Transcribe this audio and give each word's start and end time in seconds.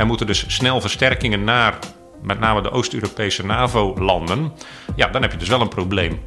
Er 0.00 0.06
moeten 0.06 0.26
dus 0.26 0.44
snel 0.46 0.80
versterkingen 0.80 1.44
naar 1.44 1.78
met 2.22 2.40
name 2.40 2.62
de 2.62 2.70
Oost-Europese 2.70 3.46
NAVO-landen. 3.46 4.52
Ja, 4.96 5.08
dan 5.08 5.22
heb 5.22 5.32
je 5.32 5.38
dus 5.38 5.48
wel 5.48 5.60
een 5.60 5.68
probleem. 5.68 6.20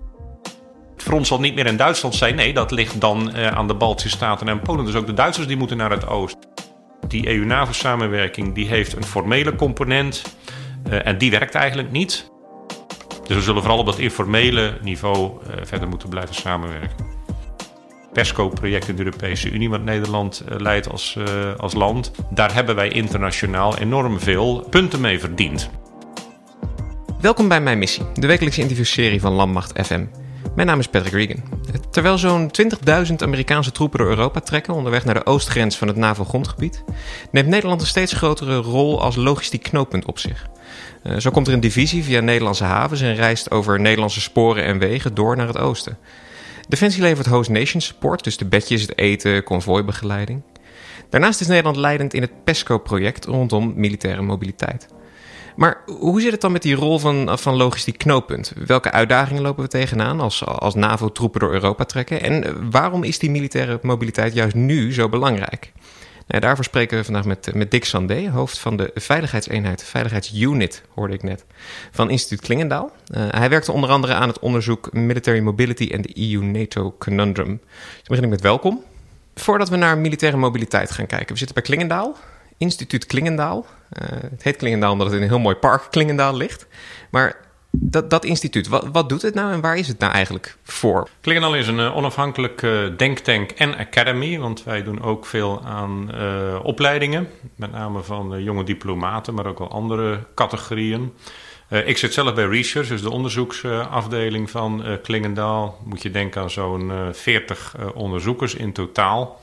Het 0.94 1.04
front 1.04 1.28
zal 1.28 1.40
niet 1.40 1.56
meer 1.56 1.66
in 1.66 1.78
Duitsland 1.78 2.16
zijn. 2.16 2.36
Nee, 2.36 2.54
dat 2.54 2.72
ligt 2.72 3.02
dan 3.02 3.32
uh, 3.36 3.48
aan 3.48 3.68
de 3.68 3.74
Baltische 3.74 4.10
Staten 4.10 4.48
en 4.48 4.60
Polen. 4.60 4.86
Dus 4.86 4.96
ook 4.96 5.06
de 5.06 5.14
Duitsers 5.14 5.48
die 5.48 5.58
moeten 5.58 5.78
naar 5.78 5.92
het 5.92 6.08
oosten. 6.08 6.50
Die 7.08 7.30
EU-NAVO-samenwerking 7.30 8.56
die 8.56 8.68
heeft 8.68 8.96
een 8.96 9.04
formele 9.04 9.56
component. 9.56 10.22
Uh, 10.90 11.06
en 11.06 11.18
die 11.18 11.32
werkt 11.32 11.56
eigenlijk 11.56 11.92
niet. 11.92 12.32
Dus 13.28 13.36
we 13.36 13.42
zullen 13.42 13.62
vooral 13.62 13.80
op 13.80 13.86
dat 13.86 14.00
informele 14.00 14.78
niveau 14.82 15.32
uh, 15.42 15.54
verder 15.64 15.88
moeten 15.88 16.10
blijven 16.10 16.36
samenwerken. 16.36 17.13
PESCO-project 18.14 18.88
in 18.88 18.96
de 18.96 19.04
Europese 19.04 19.50
Unie, 19.50 19.70
wat 19.70 19.84
Nederland 19.84 20.44
uh, 20.50 20.60
leidt 20.60 20.90
als, 20.90 21.18
als 21.58 21.74
land. 21.74 22.12
Daar 22.30 22.54
hebben 22.54 22.76
wij 22.76 22.90
internationaal 22.90 23.78
enorm 23.78 24.20
veel 24.20 24.68
punten 24.70 25.02
mee 25.02 25.20
verdiend. 25.20 25.70
Welkom 27.22 27.48
bij 27.48 27.62
Mijn 27.62 27.78
Missie, 27.78 28.04
de 28.14 28.28
wekelijkse 28.28 28.62
interviewserie 28.62 29.22
van 29.22 29.34
Landmacht 29.34 29.86
FM. 29.86 30.06
Mijn 30.56 30.68
naam 30.68 30.80
is 30.80 30.88
Patrick 30.88 31.14
Regan. 31.14 31.44
Terwijl 31.92 32.18
zo'n 32.18 32.52
20.000 33.08 33.14
Amerikaanse 33.18 33.72
troepen 33.72 34.00
door 34.00 34.08
Europa 34.08 34.40
trekken 34.40 34.74
onderweg 34.74 35.06
naar 35.06 35.14
de 35.14 35.26
oostgrens 35.26 35.78
van 35.78 35.88
het 35.88 35.98
NAVO-grondgebied, 35.98 36.84
neemt 37.32 37.48
Nederland 37.48 37.82
een 37.82 37.88
steeds 37.88 38.14
grotere 38.14 38.56
rol 38.56 39.02
als 39.02 39.16
logistiek 39.16 39.64
knooppunt 39.64 40.06
op 40.06 40.20
zich. 40.20 40.48
Uh, 41.04 41.18
zo 41.18 41.32
komt 41.32 41.48
er 41.48 41.54
een 41.54 41.60
divisie 41.60 42.04
via 42.04 42.20
Nederlandse 42.20 42.64
havens 42.64 43.02
en 43.02 43.16
reist 43.16 43.52
over 43.52 43.80
Nederlandse 43.80 44.22
sporen 44.22 44.64
en 44.64 44.80
wegen 44.80 45.14
door 45.14 45.38
naar 45.38 45.48
het 45.48 45.58
oosten. 45.58 45.98
Defensie 46.68 47.02
levert 47.02 47.28
host 47.28 47.50
nation 47.50 47.82
support, 47.82 48.24
dus 48.24 48.38
de 48.38 48.46
bedjes, 48.46 48.82
het 48.82 48.98
eten, 48.98 49.44
konvooibegeleiding. 49.44 50.42
Daarnaast 51.10 51.42
is 51.42 51.48
Nederland 51.48 51.78
leidend 51.78 52.14
in 52.14 52.22
het 52.22 52.44
PESCO-project 52.44 53.26
rondom 53.26 53.74
militaire 53.76 54.22
mobiliteit. 54.22 54.88
Maar 55.56 55.82
hoe 55.86 56.22
zit 56.22 56.32
het 56.32 56.42
dan 56.42 56.52
met 56.52 56.62
die 56.62 56.76
rol 56.76 57.00
van, 57.00 57.40
van 57.40 57.56
logistiek 57.56 57.98
knooppunt? 57.98 58.54
Welke 58.66 58.92
uitdagingen 58.92 59.42
lopen 59.42 59.64
we 59.64 59.70
tegenaan 59.70 60.20
als, 60.20 60.46
als 60.46 60.76
NAVO-troepen 60.76 61.40
door 61.40 61.54
Europa 61.54 61.86
trekken? 61.86 62.22
En 62.22 62.70
waarom 62.72 63.04
is 63.04 63.20
die 63.20 63.32
militaire 63.32 63.80
mobiliteit 63.82 64.34
juist 64.34 64.56
nu 64.56 64.94
zo 64.94 65.10
belangrijk? 65.10 65.72
Nou, 66.28 66.42
daarvoor 66.42 66.64
spreken 66.64 66.98
we 66.98 67.04
vandaag 67.04 67.26
met, 67.26 67.54
met 67.54 67.72
Dick 67.72 67.86
Sandé, 67.86 68.30
hoofd 68.30 68.60
van 68.60 68.78
de 68.78 68.92
veiligheidseenheid, 68.94 69.84
veiligheidsunit, 69.84 70.84
hoorde 70.94 71.14
ik 71.14 71.24
net, 71.24 71.46
van 71.92 72.10
instituut 72.10 72.42
Klingendaal. 72.42 72.92
Uh, 73.16 73.26
hij 73.30 73.50
werkte 73.50 73.72
onder 73.72 73.90
andere 73.90 74.14
aan 74.14 74.28
het 74.28 74.40
onderzoek 74.40 74.94
Military 74.94 75.40
Mobility 75.40 75.90
en 75.92 76.02
de 76.02 76.32
EU-NATO 76.32 76.96
Conundrum. 77.00 77.62
Dus 77.98 78.08
begin 78.08 78.24
ik 78.24 78.30
met 78.30 78.42
welkom. 78.42 78.84
Voordat 79.36 79.70
we 79.70 79.76
naar 79.76 79.98
militaire 79.98 80.38
mobiliteit 80.38 80.92
gaan 80.92 81.06
kijken, 81.06 81.32
we 81.32 81.38
zitten 81.38 81.56
bij 81.56 81.64
Klingendaal. 81.64 82.16
Instituut 82.58 83.06
Klingendaal. 83.06 83.66
Uh, 84.02 84.08
het 84.30 84.44
heet 84.44 84.56
Klingendaal 84.56 84.92
omdat 84.92 85.08
het 85.08 85.16
in 85.16 85.22
een 85.22 85.30
heel 85.30 85.40
mooi 85.40 85.56
park 85.56 85.88
Klingendaal 85.90 86.36
ligt. 86.36 86.68
Maar 87.10 87.36
dat, 87.76 88.10
dat 88.10 88.26
instituut, 88.26 88.68
wat, 88.68 88.88
wat, 88.92 89.10
doet 89.10 89.22
het 89.22 89.34
nou 89.34 89.52
en 89.52 89.62
waar 89.62 89.78
is 89.78 89.88
het 89.88 90.00
nou 90.00 90.14
eigenlijk 90.14 90.58
voor? 90.64 91.08
Klingendaal 91.22 91.56
is 91.56 91.68
een 91.68 91.80
uh, 91.80 91.96
onafhankelijke 91.96 92.94
denktank 92.98 93.52
en 93.52 93.78
academy. 93.78 94.40
Want 94.40 94.64
wij 94.64 94.84
doen 94.84 95.02
ook 95.02 95.26
veel 95.26 95.62
aan 95.66 96.10
uh, 96.16 96.60
opleidingen. 96.64 97.30
Met 97.56 97.72
name 97.72 98.04
van 98.04 98.44
jonge 98.44 98.64
diplomaten, 98.64 99.34
maar 99.34 99.46
ook 99.46 99.60
wel 99.60 99.72
andere 99.72 100.20
categorieën. 100.36 101.14
ik 101.70 101.98
zit 101.98 102.14
zelf 102.14 102.34
bij 102.34 102.46
Research, 102.46 102.88
dus 102.88 103.02
de 103.02 103.12
onderzoeksafdeling 103.12 104.50
van 104.50 104.84
Klingendaal. 105.04 105.80
Moet 105.86 106.02
je 106.02 106.12
denken 106.12 106.42
aan 106.42 106.50
zo'n 106.50 106.92
40 107.12 107.76
onderzoekers 107.94 108.56
in 108.56 108.74
totaal. 108.74 109.42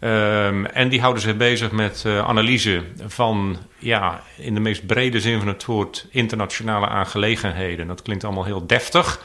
Um, 0.00 0.66
en 0.66 0.88
die 0.88 1.00
houden 1.00 1.22
zich 1.22 1.36
bezig 1.36 1.70
met 1.70 2.04
uh, 2.06 2.18
analyse 2.18 2.82
van, 3.06 3.56
ja, 3.78 4.22
in 4.36 4.54
de 4.54 4.60
meest 4.60 4.86
brede 4.86 5.20
zin 5.20 5.38
van 5.38 5.48
het 5.48 5.64
woord, 5.64 6.06
internationale 6.10 6.86
aangelegenheden. 6.86 7.86
Dat 7.86 8.02
klinkt 8.02 8.24
allemaal 8.24 8.44
heel 8.44 8.66
deftig. 8.66 9.20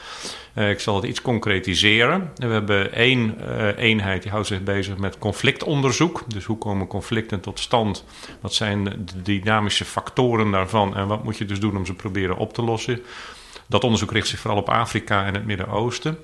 Uh, 0.55 0.69
ik 0.69 0.79
zal 0.79 0.95
het 0.95 1.05
iets 1.05 1.21
concretiseren. 1.21 2.31
We 2.35 2.45
hebben 2.45 2.93
één 2.93 3.37
uh, 3.41 3.77
eenheid 3.77 4.21
die 4.21 4.31
houdt 4.31 4.47
zich 4.47 4.63
bezig 4.63 4.97
met 4.97 5.17
conflictonderzoek. 5.17 6.23
Dus 6.27 6.45
hoe 6.45 6.57
komen 6.57 6.87
conflicten 6.87 7.39
tot 7.39 7.59
stand? 7.59 8.05
Wat 8.41 8.53
zijn 8.53 8.83
de 8.83 9.21
dynamische 9.21 9.85
factoren 9.85 10.51
daarvan? 10.51 10.95
En 10.95 11.07
wat 11.07 11.23
moet 11.23 11.37
je 11.37 11.45
dus 11.45 11.59
doen 11.59 11.77
om 11.77 11.85
ze 11.85 11.93
proberen 11.93 12.37
op 12.37 12.53
te 12.53 12.61
lossen? 12.61 13.01
Dat 13.67 13.83
onderzoek 13.83 14.11
richt 14.11 14.27
zich 14.27 14.39
vooral 14.39 14.59
op 14.59 14.69
Afrika 14.69 15.25
en 15.25 15.33
het 15.33 15.45
Midden-Oosten. 15.45 16.17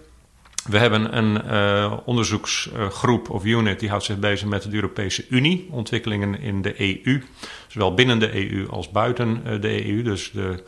We 0.67 0.77
hebben 0.77 1.17
een 1.17 1.41
uh, 1.51 1.93
onderzoeksgroep 2.05 3.29
of 3.29 3.45
unit 3.45 3.79
die 3.79 3.89
houdt 3.89 4.03
zich 4.03 4.19
bezig 4.19 4.47
met 4.47 4.63
de 4.63 4.73
Europese 4.75 5.25
Unie, 5.29 5.67
ontwikkelingen 5.71 6.39
in 6.39 6.61
de 6.61 6.81
EU, 6.81 7.23
zowel 7.67 7.93
binnen 7.93 8.19
de 8.19 8.51
EU 8.51 8.67
als 8.69 8.89
buiten 8.89 9.41
uh, 9.45 9.61
de 9.61 9.87
EU. 9.87 10.01
Dus 10.01 10.31
de 10.31 10.63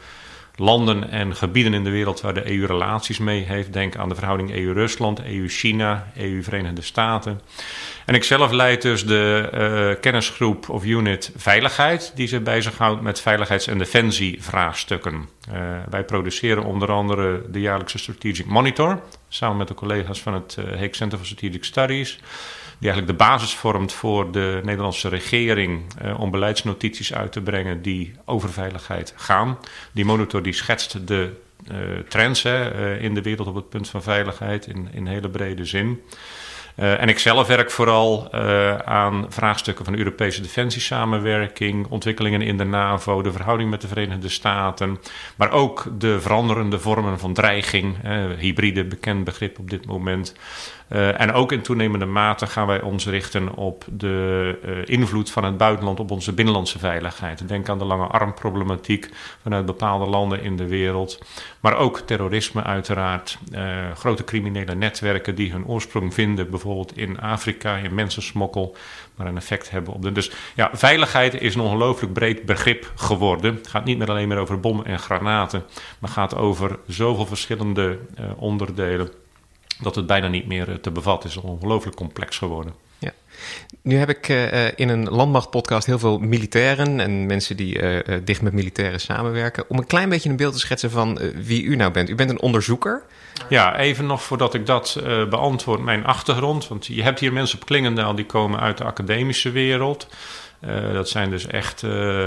landen 0.55 1.09
en 1.09 1.35
gebieden 1.35 1.73
in 1.73 1.83
de 1.83 1.89
wereld 1.89 2.21
waar 2.21 2.33
de 2.33 2.51
EU 2.51 2.65
relaties 2.65 3.17
mee 3.17 3.43
heeft. 3.43 3.73
Denk 3.73 3.95
aan 3.95 4.09
de 4.09 4.15
verhouding 4.15 4.51
EU-Rusland, 4.51 5.23
EU-China, 5.23 6.11
EU-Verenigde 6.17 6.81
Staten. 6.81 7.41
En 8.05 8.15
ik 8.15 8.23
zelf 8.23 8.51
leid 8.51 8.81
dus 8.81 9.05
de 9.05 9.49
uh, 9.53 10.01
kennisgroep 10.01 10.69
of 10.69 10.85
unit 10.85 11.31
Veiligheid, 11.35 12.11
die 12.15 12.27
zich 12.27 12.41
bezighoudt 12.41 13.01
met 13.01 13.21
veiligheids- 13.21 13.67
en 13.67 13.77
defensievraagstukken. 13.77 15.29
Wij 15.89 16.03
produceren 16.03 16.63
onder 16.63 16.91
andere 16.91 17.41
de 17.51 17.59
jaarlijkse 17.59 17.97
Strategic 17.97 18.45
Monitor, 18.45 19.01
samen 19.29 19.57
met 19.57 19.67
de 19.67 19.73
collega's 19.73 20.21
van 20.21 20.33
het 20.33 20.55
uh, 20.59 20.65
Hague 20.65 20.95
Center 20.95 21.17
for 21.17 21.27
Strategic 21.27 21.63
Studies 21.63 22.19
die 22.79 22.89
eigenlijk 22.89 23.19
de 23.19 23.25
basis 23.25 23.53
vormt 23.53 23.93
voor 23.93 24.31
de 24.31 24.61
Nederlandse 24.63 25.09
regering 25.09 25.81
uh, 26.03 26.19
om 26.19 26.31
beleidsnotities 26.31 27.13
uit 27.13 27.31
te 27.31 27.41
brengen 27.41 27.81
die 27.81 28.13
over 28.25 28.51
veiligheid 28.51 29.13
gaan. 29.15 29.57
Die 29.91 30.05
monitor 30.05 30.43
die 30.43 30.53
schetst 30.53 31.07
de 31.07 31.33
uh, 31.71 31.77
trends 32.07 32.43
hè, 32.43 32.97
in 32.97 33.13
de 33.13 33.21
wereld 33.21 33.47
op 33.47 33.55
het 33.55 33.69
punt 33.69 33.89
van 33.89 34.03
veiligheid 34.03 34.67
in, 34.67 34.89
in 34.91 35.07
hele 35.07 35.29
brede 35.29 35.65
zin. 35.65 36.01
Uh, 36.79 37.01
en 37.01 37.09
ik 37.09 37.19
zelf 37.19 37.47
werk 37.47 37.71
vooral 37.71 38.27
uh, 38.35 38.75
aan 38.77 39.25
vraagstukken 39.29 39.85
van 39.85 39.97
Europese 39.97 40.41
defensiesamenwerking, 40.41 41.87
ontwikkelingen 41.89 42.41
in 42.41 42.57
de 42.57 42.63
NAVO, 42.63 43.21
de 43.21 43.31
verhouding 43.31 43.69
met 43.69 43.81
de 43.81 43.87
Verenigde 43.87 44.29
Staten, 44.29 44.99
maar 45.35 45.51
ook 45.51 45.85
de 45.97 46.21
veranderende 46.21 46.79
vormen 46.79 47.19
van 47.19 47.33
dreiging, 47.33 47.95
uh, 48.05 48.25
hybride 48.37 48.83
bekend 48.83 49.23
begrip 49.23 49.59
op 49.59 49.69
dit 49.69 49.85
moment. 49.85 50.35
Uh, 50.89 51.21
en 51.21 51.33
ook 51.33 51.51
in 51.51 51.61
toenemende 51.61 52.05
mate 52.05 52.47
gaan 52.47 52.67
wij 52.67 52.81
ons 52.81 53.07
richten 53.07 53.55
op 53.55 53.85
de 53.91 54.57
uh, 54.65 54.77
invloed 54.85 55.31
van 55.31 55.43
het 55.43 55.57
buitenland 55.57 55.99
op 55.99 56.11
onze 56.11 56.33
binnenlandse 56.33 56.79
veiligheid. 56.79 57.47
Denk 57.47 57.69
aan 57.69 57.77
de 57.77 57.85
lange 57.85 58.05
armproblematiek 58.05 59.09
vanuit 59.41 59.65
bepaalde 59.65 60.05
landen 60.05 60.41
in 60.41 60.57
de 60.57 60.67
wereld. 60.67 61.25
Maar 61.59 61.77
ook 61.77 61.99
terrorisme 61.99 62.63
uiteraard. 62.63 63.37
Uh, 63.51 63.91
grote 63.95 64.23
criminele 64.23 64.75
netwerken 64.75 65.35
die 65.35 65.51
hun 65.51 65.65
oorsprong 65.65 66.13
vinden, 66.13 66.49
bijvoorbeeld 66.49 66.97
in 66.97 67.19
Afrika, 67.19 67.75
in 67.75 67.95
mensensmokkel, 67.95 68.75
maar 69.15 69.27
een 69.27 69.37
effect 69.37 69.69
hebben 69.69 69.93
op 69.93 70.01
de. 70.01 70.11
Dus 70.11 70.31
ja, 70.55 70.69
veiligheid 70.73 71.41
is 71.41 71.55
een 71.55 71.61
ongelooflijk 71.61 72.13
breed 72.13 72.45
begrip 72.45 72.91
geworden. 72.95 73.55
Het 73.55 73.67
gaat 73.67 73.85
niet 73.85 73.97
meer 73.97 74.09
alleen 74.09 74.27
meer 74.27 74.37
over 74.37 74.59
bommen 74.59 74.85
en 74.85 74.99
granaten, 74.99 75.63
maar 75.99 76.09
gaat 76.09 76.35
over 76.35 76.79
zoveel 76.87 77.25
verschillende 77.25 77.99
onderdelen 78.37 79.09
dat 79.79 79.95
het 79.95 80.07
bijna 80.07 80.27
niet 80.27 80.47
meer 80.47 80.81
te 80.81 80.91
bevatten 80.91 81.29
is. 81.29 81.37
Ongelooflijk 81.37 81.95
complex 81.95 82.37
geworden. 82.37 82.73
Ja. 82.99 83.11
Nu 83.81 83.97
heb 83.97 84.09
ik 84.09 84.29
uh, 84.29 84.65
in 84.75 84.89
een 84.89 85.09
landmachtpodcast 85.09 85.85
heel 85.85 85.99
veel 85.99 86.19
militairen 86.19 86.99
en 86.99 87.25
mensen 87.25 87.57
die 87.57 87.81
uh, 87.81 87.95
uh, 87.95 88.01
dicht 88.23 88.41
met 88.41 88.53
militairen 88.53 88.99
samenwerken. 88.99 89.63
Om 89.67 89.77
een 89.77 89.87
klein 89.87 90.09
beetje 90.09 90.29
een 90.29 90.35
beeld 90.35 90.53
te 90.53 90.59
schetsen 90.59 90.91
van 90.91 91.19
wie 91.35 91.63
u 91.63 91.75
nou 91.75 91.91
bent. 91.91 92.09
U 92.09 92.15
bent 92.15 92.29
een 92.29 92.41
onderzoeker. 92.41 93.03
Ja, 93.49 93.77
even 93.77 94.05
nog 94.05 94.23
voordat 94.23 94.53
ik 94.53 94.65
dat 94.65 95.01
beantwoord, 95.29 95.81
mijn 95.81 96.05
achtergrond. 96.05 96.67
Want 96.67 96.85
je 96.85 97.03
hebt 97.03 97.19
hier 97.19 97.33
mensen 97.33 97.59
op 97.59 97.65
Klingendaal 97.65 98.15
die 98.15 98.25
komen 98.25 98.59
uit 98.59 98.77
de 98.77 98.83
academische 98.83 99.51
wereld. 99.51 100.07
dat 100.93 101.09
zijn 101.09 101.29
dus 101.29 101.47
echt 101.47 101.83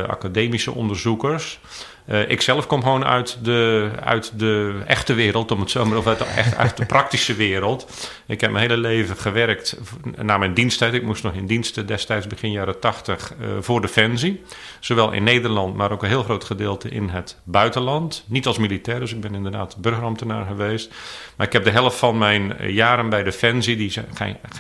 academische 0.07 0.73
onderzoekers. 0.73 1.61
Uh, 2.11 2.31
ik 2.31 2.41
zelf 2.41 2.67
kom 2.67 2.83
gewoon 2.83 3.05
uit 3.05 3.39
de, 3.43 3.91
uit 4.05 4.39
de 4.39 4.81
echte 4.87 5.15
wereld, 5.15 5.51
om 5.51 5.61
het 5.61 5.71
zo 5.71 5.85
maar 5.85 5.99
of 5.99 6.07
uit 6.07 6.19
de, 6.19 6.25
echt, 6.25 6.57
uit 6.57 6.77
de 6.77 6.87
praktische 6.87 7.35
wereld. 7.35 8.11
Ik 8.27 8.41
heb 8.41 8.51
mijn 8.51 8.71
hele 8.71 8.81
leven 8.81 9.17
gewerkt 9.17 9.77
na 10.17 10.39
mijn 10.39 10.55
diensttijd. 10.55 10.95
Ik 10.95 11.03
moest 11.03 11.23
nog 11.23 11.35
in 11.35 11.47
diensten 11.47 11.87
destijds 11.87 12.27
begin 12.27 12.51
jaren 12.51 12.81
tachtig 12.81 13.33
uh, 13.41 13.49
voor 13.61 13.81
Defensie. 13.81 14.43
Zowel 14.81 15.13
in 15.13 15.23
Nederland, 15.23 15.77
maar 15.77 15.93
ook 15.93 16.03
een 16.03 16.09
heel 16.09 16.23
groot 16.23 16.45
gedeelte 16.45 16.89
in 16.89 17.09
het 17.09 17.37
buitenland. 17.45 18.25
Niet 18.27 18.47
als 18.47 18.59
militair, 18.59 19.01
dus 19.01 19.13
ik 19.13 19.21
ben 19.21 19.35
inderdaad 19.35 19.77
burgerambtenaar 19.77 20.47
geweest. 20.47 20.91
Maar 21.37 21.47
ik 21.47 21.53
heb 21.53 21.65
de 21.65 21.71
helft 21.71 21.99
van 21.99 22.19
mijn 22.19 22.73
jaren 22.73 23.09
bij 23.09 23.23
Defensie, 23.23 23.77
die 23.77 23.91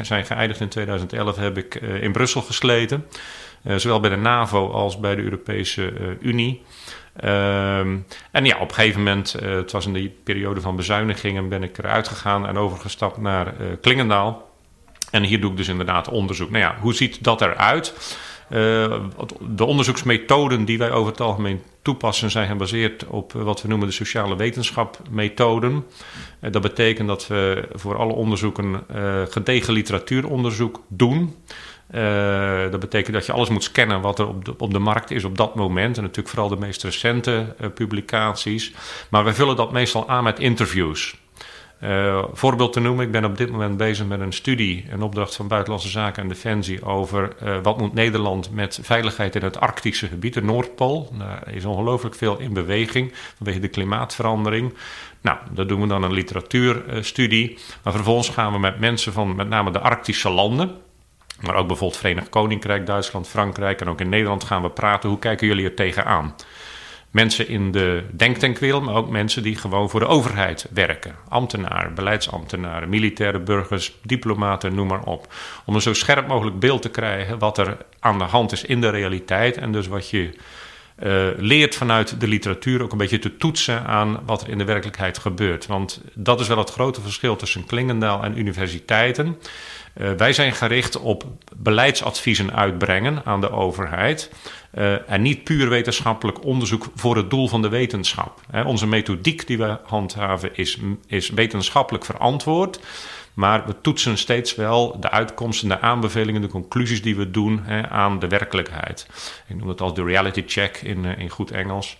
zijn 0.02 0.26
geëindigd 0.26 0.60
in 0.60 0.68
2011, 0.68 1.36
heb 1.36 1.58
ik 1.58 1.74
in 1.74 2.12
Brussel 2.12 2.42
gesleten. 2.42 3.06
zowel 3.76 4.00
bij 4.00 4.10
de 4.10 4.16
NAVO 4.16 4.70
als 4.70 5.00
bij 5.00 5.14
de 5.14 5.22
Europese 5.22 5.92
Unie. 6.20 6.62
Um, 7.24 8.06
en 8.30 8.44
ja, 8.44 8.58
op 8.58 8.68
een 8.68 8.74
gegeven 8.74 9.02
moment, 9.02 9.36
uh, 9.42 9.54
het 9.54 9.72
was 9.72 9.86
in 9.86 9.92
de 9.92 10.10
periode 10.24 10.60
van 10.60 10.76
bezuinigingen, 10.76 11.48
ben 11.48 11.62
ik 11.62 11.78
eruit 11.78 12.08
gegaan 12.08 12.46
en 12.46 12.56
overgestapt 12.56 13.16
naar 13.16 13.46
uh, 13.46 13.66
Klingendaal. 13.80 14.48
En 15.10 15.22
hier 15.22 15.40
doe 15.40 15.50
ik 15.50 15.56
dus 15.56 15.68
inderdaad 15.68 16.08
onderzoek. 16.08 16.50
Nou 16.50 16.64
ja, 16.64 16.76
hoe 16.80 16.94
ziet 16.94 17.24
dat 17.24 17.40
eruit? 17.40 18.18
de 19.40 19.64
onderzoeksmethoden 19.64 20.64
die 20.64 20.78
wij 20.78 20.90
over 20.90 21.10
het 21.10 21.20
algemeen 21.20 21.62
toepassen 21.82 22.30
zijn 22.30 22.48
gebaseerd 22.48 23.06
op 23.06 23.32
wat 23.32 23.62
we 23.62 23.68
noemen 23.68 23.86
de 23.86 23.94
sociale 23.94 24.36
wetenschapmethoden. 24.36 25.84
dat 26.40 26.62
betekent 26.62 27.08
dat 27.08 27.26
we 27.26 27.68
voor 27.72 27.96
alle 27.96 28.12
onderzoeken 28.12 28.84
gedegen 29.28 29.72
literatuuronderzoek 29.72 30.82
doen. 30.88 31.34
Uh, 31.94 32.70
dat 32.70 32.80
betekent 32.80 33.14
dat 33.14 33.26
je 33.26 33.32
alles 33.32 33.48
moet 33.48 33.62
scannen 33.62 34.00
wat 34.00 34.18
er 34.18 34.28
op 34.28 34.44
de, 34.44 34.54
op 34.58 34.72
de 34.72 34.78
markt 34.78 35.10
is 35.10 35.24
op 35.24 35.36
dat 35.36 35.54
moment. 35.54 35.96
En 35.96 36.02
natuurlijk 36.02 36.28
vooral 36.28 36.48
de 36.48 36.56
meest 36.56 36.82
recente 36.82 37.54
uh, 37.60 37.68
publicaties. 37.74 38.72
Maar 39.08 39.24
we 39.24 39.34
vullen 39.34 39.56
dat 39.56 39.72
meestal 39.72 40.08
aan 40.08 40.24
met 40.24 40.38
interviews. 40.38 41.18
Uh, 41.82 42.24
voorbeeld 42.32 42.72
te 42.72 42.80
noemen, 42.80 43.06
ik 43.06 43.12
ben 43.12 43.24
op 43.24 43.36
dit 43.36 43.50
moment 43.50 43.76
bezig 43.76 44.06
met 44.06 44.20
een 44.20 44.32
studie, 44.32 44.86
een 44.90 45.02
opdracht 45.02 45.36
van 45.36 45.48
Buitenlandse 45.48 45.88
Zaken 45.88 46.22
en 46.22 46.28
Defensie 46.28 46.84
over 46.84 47.32
wat 47.62 47.78
moet 47.78 47.94
Nederland 47.94 48.50
met 48.52 48.78
veiligheid 48.82 49.36
in 49.36 49.42
het 49.42 49.60
Arctische 49.60 50.06
gebied, 50.06 50.34
de 50.34 50.42
Noordpool. 50.42 51.12
Daar 51.18 51.54
is 51.54 51.64
ongelooflijk 51.64 52.14
veel 52.14 52.38
in 52.38 52.52
beweging 52.52 53.12
vanwege 53.36 53.60
de 53.60 53.68
klimaatverandering. 53.68 54.74
Nou, 55.20 55.38
daar 55.50 55.66
doen 55.66 55.80
we 55.80 55.86
dan 55.86 56.02
een 56.02 56.12
literatuurstudie. 56.12 57.58
Maar 57.82 57.92
vervolgens 57.92 58.28
gaan 58.28 58.52
we 58.52 58.58
met 58.58 58.80
mensen 58.80 59.12
van 59.12 59.36
met 59.36 59.48
name 59.48 59.70
de 59.70 59.80
Arctische 59.80 60.30
landen, 60.30 60.76
maar 61.40 61.54
ook 61.54 61.66
bijvoorbeeld 61.66 62.00
Verenigd 62.00 62.28
Koninkrijk, 62.28 62.86
Duitsland, 62.86 63.28
Frankrijk 63.28 63.80
en 63.80 63.88
ook 63.88 64.00
in 64.00 64.08
Nederland 64.08 64.44
gaan 64.44 64.62
we 64.62 64.70
praten. 64.70 65.08
Hoe 65.08 65.18
kijken 65.18 65.46
jullie 65.46 65.64
er 65.64 65.74
tegenaan? 65.74 66.34
Mensen 67.10 67.48
in 67.48 67.70
de 67.70 68.04
denktankwereld, 68.12 68.84
maar 68.84 68.94
ook 68.94 69.10
mensen 69.10 69.42
die 69.42 69.56
gewoon 69.56 69.90
voor 69.90 70.00
de 70.00 70.06
overheid 70.06 70.66
werken. 70.72 71.14
Ambtenaren, 71.28 71.94
beleidsambtenaren, 71.94 72.88
militaire 72.88 73.38
burgers, 73.38 73.98
diplomaten, 74.02 74.74
noem 74.74 74.86
maar 74.86 75.02
op. 75.02 75.32
Om 75.64 75.74
een 75.74 75.80
zo 75.80 75.94
scherp 75.94 76.26
mogelijk 76.26 76.58
beeld 76.58 76.82
te 76.82 76.88
krijgen 76.88 77.38
wat 77.38 77.58
er 77.58 77.76
aan 78.00 78.18
de 78.18 78.24
hand 78.24 78.52
is 78.52 78.64
in 78.64 78.80
de 78.80 78.90
realiteit. 78.90 79.56
En 79.56 79.72
dus 79.72 79.86
wat 79.86 80.10
je 80.10 80.34
uh, 81.02 81.26
leert 81.36 81.74
vanuit 81.74 82.20
de 82.20 82.28
literatuur 82.28 82.82
ook 82.82 82.92
een 82.92 82.98
beetje 82.98 83.18
te 83.18 83.36
toetsen 83.36 83.84
aan 83.84 84.20
wat 84.26 84.42
er 84.42 84.48
in 84.48 84.58
de 84.58 84.64
werkelijkheid 84.64 85.18
gebeurt. 85.18 85.66
Want 85.66 86.00
dat 86.14 86.40
is 86.40 86.48
wel 86.48 86.58
het 86.58 86.70
grote 86.70 87.00
verschil 87.00 87.36
tussen 87.36 87.66
Klingendaal 87.66 88.22
en 88.22 88.38
universiteiten. 88.38 89.38
Uh, 89.96 90.10
wij 90.12 90.32
zijn 90.32 90.52
gericht 90.52 90.98
op 90.98 91.24
beleidsadviezen 91.56 92.54
uitbrengen 92.54 93.24
aan 93.24 93.40
de 93.40 93.50
overheid. 93.50 94.30
Uh, 94.74 95.10
en 95.10 95.22
niet 95.22 95.44
puur 95.44 95.68
wetenschappelijk 95.68 96.44
onderzoek 96.44 96.86
voor 96.94 97.16
het 97.16 97.30
doel 97.30 97.48
van 97.48 97.62
de 97.62 97.68
wetenschap. 97.68 98.40
onze 98.64 98.86
methodiek 98.86 99.46
die 99.46 99.58
we 99.58 99.78
handhaven 99.84 100.56
is, 100.56 100.78
is 101.06 101.30
wetenschappelijk 101.30 102.04
verantwoord. 102.04 102.80
Maar 103.34 103.66
we 103.66 103.80
toetsen 103.80 104.18
steeds 104.18 104.54
wel 104.54 105.00
de 105.00 105.10
uitkomsten, 105.10 105.68
de 105.68 105.80
aanbevelingen, 105.80 106.40
de 106.40 106.48
conclusies 106.48 107.02
die 107.02 107.16
we 107.16 107.30
doen 107.30 107.62
hè, 107.62 107.88
aan 107.88 108.18
de 108.18 108.28
werkelijkheid. 108.28 109.06
Ik 109.46 109.56
noem 109.56 109.68
het 109.68 109.80
als 109.80 109.94
de 109.94 110.04
reality 110.04 110.42
check 110.46 110.76
in, 110.76 111.04
uh, 111.04 111.18
in 111.18 111.28
goed 111.28 111.50
Engels. 111.50 111.98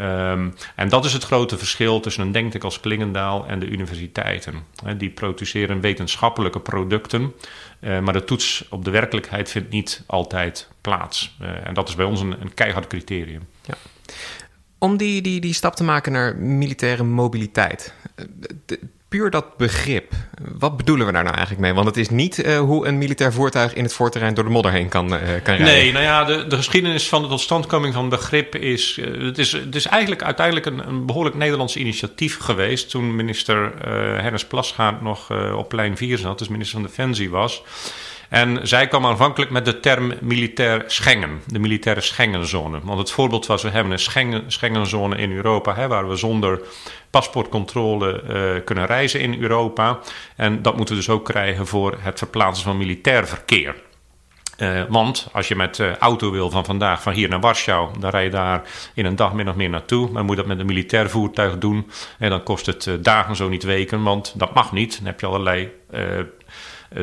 Um, 0.00 0.54
en 0.76 0.88
dat 0.88 1.04
is 1.04 1.12
het 1.12 1.24
grote 1.24 1.58
verschil 1.58 2.00
tussen 2.00 2.22
een 2.22 2.32
denktank 2.32 2.64
als 2.64 2.80
Klingendaal 2.80 3.46
en 3.46 3.58
de 3.58 3.66
universiteiten. 3.66 4.54
die 4.96 5.10
produceren 5.10 5.80
wetenschappelijke 5.80 6.60
producten, 6.60 7.34
uh, 7.80 8.00
maar 8.00 8.12
de 8.12 8.24
toets 8.24 8.64
op 8.68 8.84
de 8.84 8.90
werkelijkheid 8.90 9.50
vindt 9.50 9.70
niet 9.70 10.02
altijd 10.06 10.68
plaats. 10.80 11.36
Uh, 11.42 11.66
en 11.66 11.74
dat 11.74 11.88
is 11.88 11.94
bij 11.94 12.04
ons 12.04 12.20
een, 12.20 12.40
een 12.40 12.54
keihard 12.54 12.86
criterium. 12.86 13.48
Ja. 13.64 13.74
Om 14.78 14.96
die, 14.96 15.22
die, 15.22 15.40
die 15.40 15.54
stap 15.54 15.74
te 15.76 15.84
maken 15.84 16.12
naar 16.12 16.36
militaire 16.36 17.02
mobiliteit. 17.02 17.94
Puur 19.10 19.30
dat 19.30 19.56
begrip, 19.56 20.12
wat 20.58 20.76
bedoelen 20.76 21.06
we 21.06 21.12
daar 21.12 21.22
nou 21.22 21.36
eigenlijk 21.36 21.66
mee? 21.66 21.74
Want 21.74 21.86
het 21.86 21.96
is 21.96 22.08
niet 22.08 22.38
uh, 22.38 22.58
hoe 22.58 22.86
een 22.86 22.98
militair 22.98 23.32
voertuig 23.32 23.74
in 23.74 23.82
het 23.82 23.92
voorterrein 23.92 24.34
door 24.34 24.44
de 24.44 24.50
modder 24.50 24.72
heen 24.72 24.88
kan, 24.88 25.06
uh, 25.06 25.18
kan 25.18 25.54
rijden. 25.54 25.66
Nee, 25.66 25.92
nou 25.92 26.04
ja, 26.04 26.24
de, 26.24 26.46
de 26.46 26.56
geschiedenis 26.56 27.08
van 27.08 27.22
de 27.22 27.28
totstandkoming 27.28 27.94
van 27.94 28.08
begrip 28.08 28.56
is... 28.56 28.96
Uh, 28.96 29.26
het, 29.26 29.38
is 29.38 29.52
het 29.52 29.74
is 29.74 29.86
eigenlijk 29.86 30.22
uiteindelijk 30.22 30.66
een, 30.66 30.88
een, 30.88 31.06
behoorlijk 31.06 31.36
Nederlands 31.36 31.76
initiatief 31.76 32.38
geweest... 32.38 32.90
toen 32.90 33.16
minister 33.16 33.72
Hennis 34.22 34.46
Plasgaard 34.46 35.02
nog 35.02 35.32
op 35.56 35.72
lijn 35.72 35.96
4 35.96 36.18
zat, 36.18 36.38
dus 36.38 36.48
minister 36.48 36.80
van 36.80 36.88
Defensie 36.88 37.30
was... 37.30 37.62
En 38.30 38.68
zij 38.68 38.88
kwam 38.88 39.06
aanvankelijk 39.06 39.50
met 39.50 39.64
de 39.64 39.80
term 39.80 40.12
militair 40.20 40.84
Schengen, 40.86 41.40
de 41.46 41.58
militaire 41.58 42.00
Schengenzone. 42.00 42.80
Want 42.82 42.98
het 42.98 43.10
voorbeeld 43.10 43.46
was, 43.46 43.62
we 43.62 43.68
hebben 43.68 43.92
een 43.92 43.98
Schengen, 43.98 44.44
Schengenzone 44.46 45.16
in 45.16 45.32
Europa, 45.32 45.74
hè, 45.74 45.88
waar 45.88 46.08
we 46.08 46.16
zonder 46.16 46.60
paspoortcontrole 47.10 48.22
uh, 48.22 48.64
kunnen 48.64 48.86
reizen 48.86 49.20
in 49.20 49.42
Europa. 49.42 49.98
En 50.36 50.62
dat 50.62 50.76
moeten 50.76 50.94
we 50.94 51.00
dus 51.00 51.10
ook 51.10 51.24
krijgen 51.24 51.66
voor 51.66 51.98
het 52.00 52.18
verplaatsen 52.18 52.64
van 52.64 52.76
militair 52.76 53.28
verkeer. 53.28 53.74
Uh, 54.58 54.82
want 54.88 55.28
als 55.32 55.48
je 55.48 55.56
met 55.56 55.78
uh, 55.78 55.96
auto 55.96 56.30
wil 56.30 56.50
van 56.50 56.64
vandaag 56.64 57.02
van 57.02 57.12
hier 57.12 57.28
naar 57.28 57.40
Warschau, 57.40 57.90
dan 57.98 58.10
rij 58.10 58.24
je 58.24 58.30
daar 58.30 58.62
in 58.94 59.04
een 59.04 59.16
dag 59.16 59.32
min 59.32 59.48
of 59.48 59.54
meer 59.54 59.70
naartoe. 59.70 60.10
Maar 60.10 60.24
moet 60.24 60.36
dat 60.36 60.46
met 60.46 60.58
een 60.58 60.66
militair 60.66 61.10
voertuig 61.10 61.58
doen, 61.58 61.90
en 62.18 62.30
dan 62.30 62.42
kost 62.42 62.66
het 62.66 62.98
dagen, 63.00 63.36
zo 63.36 63.48
niet 63.48 63.62
weken, 63.62 64.02
want 64.02 64.34
dat 64.36 64.54
mag 64.54 64.72
niet. 64.72 64.96
Dan 64.96 65.06
heb 65.06 65.20
je 65.20 65.26
allerlei 65.26 65.72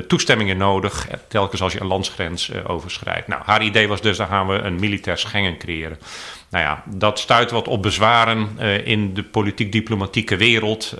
toestemmingen 0.07 0.57
nodig, 0.57 1.07
telkens 1.27 1.61
als 1.61 1.73
je 1.73 1.81
een 1.81 1.87
landsgrens 1.87 2.49
uh, 2.49 2.69
overschrijdt. 2.69 3.27
Nou, 3.27 3.41
haar 3.45 3.63
idee 3.63 3.87
was 3.87 4.01
dus, 4.01 4.17
dan 4.17 4.27
gaan 4.27 4.47
we 4.47 4.53
een 4.53 4.79
militair 4.79 5.17
Schengen 5.17 5.57
creëren. 5.57 5.99
Nou 6.49 6.63
ja, 6.63 6.83
dat 6.85 7.19
stuit 7.19 7.51
wat 7.51 7.67
op 7.67 7.81
bezwaren 7.81 8.49
uh, 8.59 8.87
in 8.87 9.13
de 9.13 9.23
politiek-diplomatieke 9.23 10.37
wereld. 10.37 10.93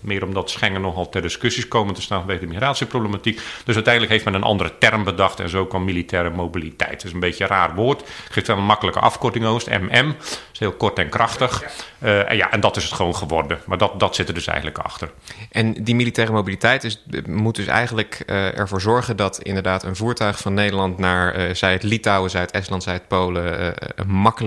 meer 0.00 0.24
omdat 0.24 0.50
Schengen 0.50 0.80
nogal 0.80 1.08
ter 1.08 1.22
discussies 1.22 1.68
komen 1.68 1.94
te 1.94 2.02
staan 2.02 2.18
vanwege 2.18 2.40
de 2.40 2.46
migratieproblematiek. 2.46 3.40
Dus 3.64 3.74
uiteindelijk 3.74 4.12
heeft 4.12 4.24
men 4.24 4.34
een 4.34 4.42
andere 4.42 4.72
term 4.78 5.04
bedacht 5.04 5.40
en 5.40 5.48
zo 5.48 5.66
kwam 5.66 5.84
militaire 5.84 6.30
mobiliteit. 6.30 6.90
Het 6.90 7.04
is 7.04 7.12
een 7.12 7.20
beetje 7.20 7.44
een 7.44 7.50
raar 7.50 7.74
woord. 7.74 8.04
Geeft 8.30 8.46
wel 8.46 8.56
een 8.56 8.64
makkelijke 8.64 9.00
afkorting 9.00 9.44
oost, 9.44 9.68
MM. 9.68 10.14
is 10.52 10.58
heel 10.58 10.72
kort 10.72 10.98
en 10.98 11.08
krachtig. 11.08 11.64
en 11.98 12.36
ja, 12.36 12.50
en 12.50 12.60
dat 12.60 12.76
is 12.76 12.84
het 12.84 12.92
gewoon 12.92 13.16
geworden. 13.16 13.58
Maar 13.66 13.78
dat, 13.78 14.00
dat 14.00 14.14
zit 14.14 14.28
er 14.28 14.34
dus 14.34 14.46
eigenlijk 14.46 14.78
achter. 14.78 15.10
En 15.50 15.84
die 15.84 15.94
militaire 15.94 16.32
mobiliteit 16.32 16.84
is, 16.84 17.04
moet 17.26 17.54
dus 17.54 17.66
eigenlijk 17.66 18.22
uh, 18.26 18.58
ervoor 18.58 18.80
zorgen 18.80 19.16
dat 19.16 19.38
inderdaad 19.42 19.82
een 19.82 19.96
voertuig 19.96 20.38
van 20.38 20.54
Nederland 20.54 20.98
naar, 20.98 21.38
uh, 21.38 21.54
zij 21.54 21.72
het 21.72 21.82
Litouwen, 21.82 22.30
zij 22.30 22.40
het 22.40 22.50
Estland, 22.50 22.82
zij 22.82 22.92
het 22.92 23.08
Polen, 23.08 23.60
uh, 23.60 24.06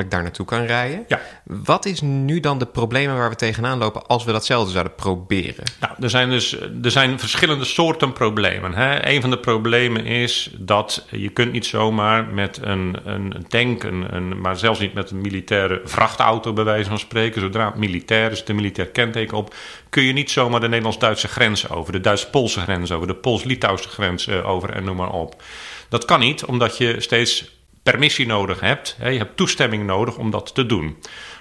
makkelijk 0.10 0.12
daar 0.12 0.24
naartoe 0.24 0.46
kan 0.46 0.66
rijden. 0.66 1.06
Ja. 1.08 1.22
Wat 1.44 1.86
is 1.86 2.02
nu 2.02 2.40
dan 2.40 2.58
de 2.58 2.66
problemen 2.66 3.18
waar 3.18 3.30
we 3.30 3.36
tegenaan 3.36 3.78
lopen 3.78 4.06
als 4.08 4.24
we 4.24 4.32
datzelfde 4.32 4.72
zouden 4.72 4.96
proberen? 4.96 5.64
Nou, 5.80 5.94
er 6.00 6.10
zijn 6.10 6.30
dus 6.30 6.60
er 6.60 6.92
zijn 6.92 7.20
verschillende 7.20 7.66
soorten 7.66 8.14
problemen. 8.14 8.74
Hè. 8.74 9.08
Een 9.08 9.22
van 9.22 9.30
de 9.30 9.40
problemen 9.40 10.06
is 10.06 10.52
dat 10.58 11.06
je 11.10 11.30
kunt 11.30 11.52
niet 11.52 11.66
zomaar 11.66 12.26
met 12.26 12.60
een, 12.62 12.98
een 13.04 13.46
tank, 13.48 13.84
een, 13.84 14.16
een, 14.16 14.42
maar 14.42 14.58
zelfs 14.58 14.80
niet 14.80 14.94
met 14.94 15.12
een 15.12 15.22
militaire 15.22 15.82
vrachtauto 15.86 16.54
bij 16.54 16.64
wijze 16.64 16.90
van 16.90 17.00
spreken, 17.00 17.42
zodra 17.42 17.66
het 17.66 17.76
militair 17.76 18.32
is, 18.32 18.46
de 18.46 18.54
militair 18.54 18.88
kenteken 18.88 19.38
op, 19.38 19.56
kun 19.90 20.04
je 20.04 20.14
niet 20.14 20.32
zomaar 20.32 20.60
de 20.60 20.68
Nederlands-Duitse 20.68 21.28
grens 21.28 21.70
over, 21.70 21.92
de 21.92 22.00
Duits-Poolse 22.00 22.60
grens 22.60 22.92
over, 22.92 23.08
de 23.08 23.16
Pools-Litouwse 23.16 23.90
grens 23.90 24.28
uh, 24.28 24.50
over 24.50 24.70
en 24.70 24.84
noem 24.84 24.96
maar 24.96 25.12
op. 25.12 25.42
Dat 25.90 26.06
kan 26.06 26.20
niet, 26.20 26.46
omdat 26.46 26.78
je 26.78 26.96
steeds 27.02 27.59
permissie 27.84 28.26
nodig 28.26 28.60
hebt. 28.60 28.96
Hè? 29.00 29.10
Je 29.10 29.18
hebt 29.18 29.38
toestemming 29.38 29.86
nodig 29.86 30.18
om 30.18 30.32
dat 30.32 30.56
te 30.56 30.66
doen. 30.66 30.98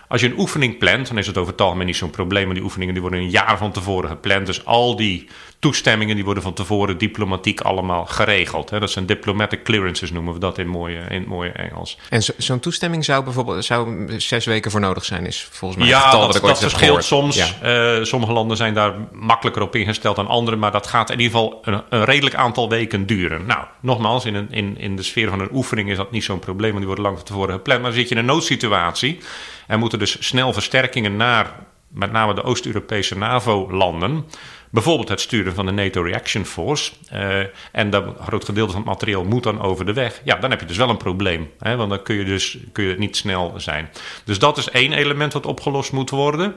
Als 0.09 0.21
je 0.21 0.27
een 0.27 0.39
oefening 0.39 0.79
plant, 0.79 1.09
dan 1.09 1.19
is 1.19 1.27
het 1.27 1.37
over 1.37 1.53
het 1.53 1.61
algemeen 1.61 1.87
niet 1.87 1.97
zo'n 1.97 2.11
probleem. 2.11 2.55
Die 2.55 2.63
oefeningen 2.63 2.95
die 2.95 3.03
worden 3.03 3.21
een 3.21 3.31
jaar 3.31 3.59
van 3.59 3.73
tevoren 3.73 4.11
gepland. 4.11 4.47
Dus 4.47 4.65
al 4.65 4.97
die 4.97 5.29
toestemmingen 5.59 6.15
die 6.15 6.25
worden 6.25 6.43
van 6.43 6.53
tevoren 6.53 6.99
diplomatiek 6.99 7.61
allemaal 7.61 8.07
geregeld. 8.07 8.71
Hè. 8.71 8.81
Dat 8.81 8.91
zijn 8.91 9.07
diplomatic 9.07 9.65
clearances 9.65 10.11
noemen 10.11 10.35
we 10.35 10.41
dat 10.41 10.59
in, 10.59 10.69
mooie, 10.69 10.99
in 11.09 11.19
het 11.19 11.27
mooie 11.27 11.51
Engels. 11.51 11.99
En 12.09 12.23
zo'n 12.37 12.61
toestemming 12.61 13.05
zou 13.05 13.25
bijvoorbeeld 13.25 13.65
zou 13.65 14.07
zes 14.21 14.45
weken 14.45 14.71
voor 14.71 14.81
nodig 14.81 15.05
zijn, 15.05 15.27
is 15.27 15.49
volgens 15.51 15.81
mij 15.81 15.89
ja, 15.89 16.01
getal 16.01 16.21
dat, 16.21 16.33
dat, 16.33 16.43
dat 16.43 16.59
verschilt 16.59 17.05
soms. 17.05 17.37
Ja. 17.37 17.97
Uh, 17.99 18.05
sommige 18.05 18.33
landen 18.33 18.57
zijn 18.57 18.75
daar 18.75 18.95
makkelijker 19.13 19.63
op 19.63 19.75
ingesteld 19.75 20.17
dan 20.17 20.27
andere, 20.27 20.57
maar 20.57 20.73
dat 20.73 20.87
gaat 20.87 21.11
in 21.11 21.21
ieder 21.21 21.39
geval 21.39 21.59
een, 21.63 21.83
een 21.89 22.05
redelijk 22.05 22.35
aantal 22.35 22.69
weken 22.69 23.07
duren. 23.07 23.47
Nou, 23.47 23.65
nogmaals, 23.81 24.25
in, 24.25 24.35
een, 24.35 24.49
in, 24.51 24.79
in 24.79 24.97
de 24.97 25.03
sfeer 25.03 25.29
van 25.29 25.41
een 25.41 25.53
oefening 25.53 25.91
is 25.91 25.97
dat 25.97 26.11
niet 26.11 26.25
zo'n 26.25 26.39
probleem, 26.39 26.73
want 26.73 26.79
die 26.79 26.87
worden 26.87 27.05
lang 27.05 27.17
van 27.17 27.27
tevoren 27.27 27.55
gepland. 27.55 27.83
Maar 27.83 27.93
zit 27.93 28.09
je 28.09 28.15
in 28.15 28.21
een 28.21 28.27
noodsituatie 28.27 29.19
en 29.67 29.79
moeten 29.79 29.99
dus 29.99 30.27
snel 30.27 30.53
versterkingen 30.53 31.17
naar 31.17 31.53
met 31.89 32.13
name 32.13 32.35
de 32.35 32.43
Oost-Europese 32.43 33.17
NAVO-landen 33.17 34.25
Bijvoorbeeld 34.71 35.09
het 35.09 35.21
sturen 35.21 35.55
van 35.55 35.67
de 35.67 35.73
NATO 35.73 36.03
Reaction 36.03 36.45
Force. 36.45 36.93
Uh, 37.13 37.39
en 37.73 37.91
dat 37.91 38.05
groot 38.21 38.45
gedeelte 38.45 38.73
van 38.73 38.81
het 38.81 38.91
materieel 38.91 39.25
moet 39.25 39.43
dan 39.43 39.61
over 39.61 39.87
de 39.87 39.93
weg. 39.93 40.21
Ja, 40.25 40.37
dan 40.37 40.51
heb 40.51 40.61
je 40.61 40.67
dus 40.67 40.77
wel 40.77 40.89
een 40.89 40.97
probleem. 40.97 41.51
Hè, 41.59 41.77
want 41.77 41.91
dan 41.91 42.03
kun 42.03 42.17
je 42.17 42.25
dus 42.25 42.59
kun 42.73 42.85
je 42.85 42.99
niet 42.99 43.17
snel 43.17 43.53
zijn. 43.57 43.91
Dus 44.25 44.39
dat 44.39 44.57
is 44.57 44.71
één 44.71 44.93
element 44.93 45.33
wat 45.33 45.47
opgelost 45.47 45.93
moet 45.93 46.11
worden. 46.11 46.55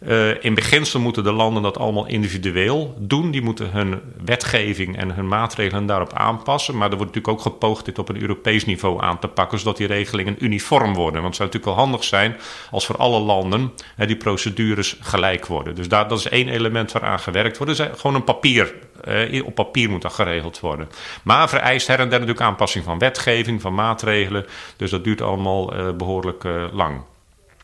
Uh, 0.00 0.44
in 0.44 0.54
beginsel 0.54 1.00
moeten 1.00 1.24
de 1.24 1.32
landen 1.32 1.62
dat 1.62 1.78
allemaal 1.78 2.06
individueel 2.06 2.94
doen. 2.98 3.30
Die 3.30 3.42
moeten 3.42 3.70
hun 3.70 4.00
wetgeving 4.24 4.96
en 4.96 5.14
hun 5.14 5.28
maatregelen 5.28 5.86
daarop 5.86 6.12
aanpassen. 6.12 6.76
Maar 6.76 6.90
er 6.90 6.96
wordt 6.96 7.14
natuurlijk 7.14 7.38
ook 7.38 7.52
gepoogd 7.52 7.84
dit 7.84 7.98
op 7.98 8.08
een 8.08 8.20
Europees 8.20 8.64
niveau 8.64 9.02
aan 9.02 9.18
te 9.18 9.28
pakken, 9.28 9.58
zodat 9.58 9.76
die 9.76 9.86
regelingen 9.86 10.44
uniform 10.44 10.94
worden. 10.94 11.22
Want 11.22 11.24
het 11.24 11.36
zou 11.36 11.48
natuurlijk 11.48 11.76
wel 11.76 11.84
handig 11.84 12.04
zijn 12.04 12.36
als 12.70 12.86
voor 12.86 12.96
alle 12.96 13.20
landen 13.20 13.72
hè, 13.96 14.06
die 14.06 14.16
procedures 14.16 14.96
gelijk 15.00 15.46
worden. 15.46 15.74
Dus 15.74 15.88
dat 15.88 16.12
is 16.12 16.28
één 16.28 16.48
element 16.48 16.92
waaraan 16.92 17.20
gewerkt 17.20 17.45
worden. 17.54 17.76
Dus 17.76 17.86
gewoon 18.00 18.16
een 18.16 18.24
papier, 18.24 18.74
op 19.44 19.54
papier 19.54 19.90
moet 19.90 20.02
dat 20.02 20.12
geregeld 20.12 20.60
worden. 20.60 20.88
Maar 21.22 21.48
vereist 21.48 21.86
her 21.86 21.98
en 21.98 22.08
der 22.08 22.18
natuurlijk 22.18 22.46
aanpassing 22.46 22.84
van 22.84 22.98
wetgeving, 22.98 23.60
van 23.60 23.74
maatregelen. 23.74 24.46
Dus 24.76 24.90
dat 24.90 25.04
duurt 25.04 25.20
allemaal 25.20 25.94
behoorlijk 25.96 26.44
lang. 26.72 27.00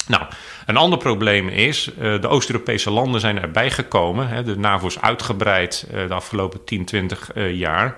Nou, 0.06 0.22
een 0.66 0.76
ander 0.76 0.98
probleem 0.98 1.48
is, 1.48 1.90
de 1.98 2.28
Oost-Europese 2.28 2.90
landen 2.90 3.20
zijn 3.20 3.40
erbij 3.40 3.70
gekomen. 3.70 4.44
De 4.44 4.58
NAVO 4.58 4.86
is 4.86 5.00
uitgebreid 5.00 5.86
de 5.90 6.14
afgelopen 6.14 6.64
10, 6.64 6.84
20 6.84 7.30
jaar 7.34 7.96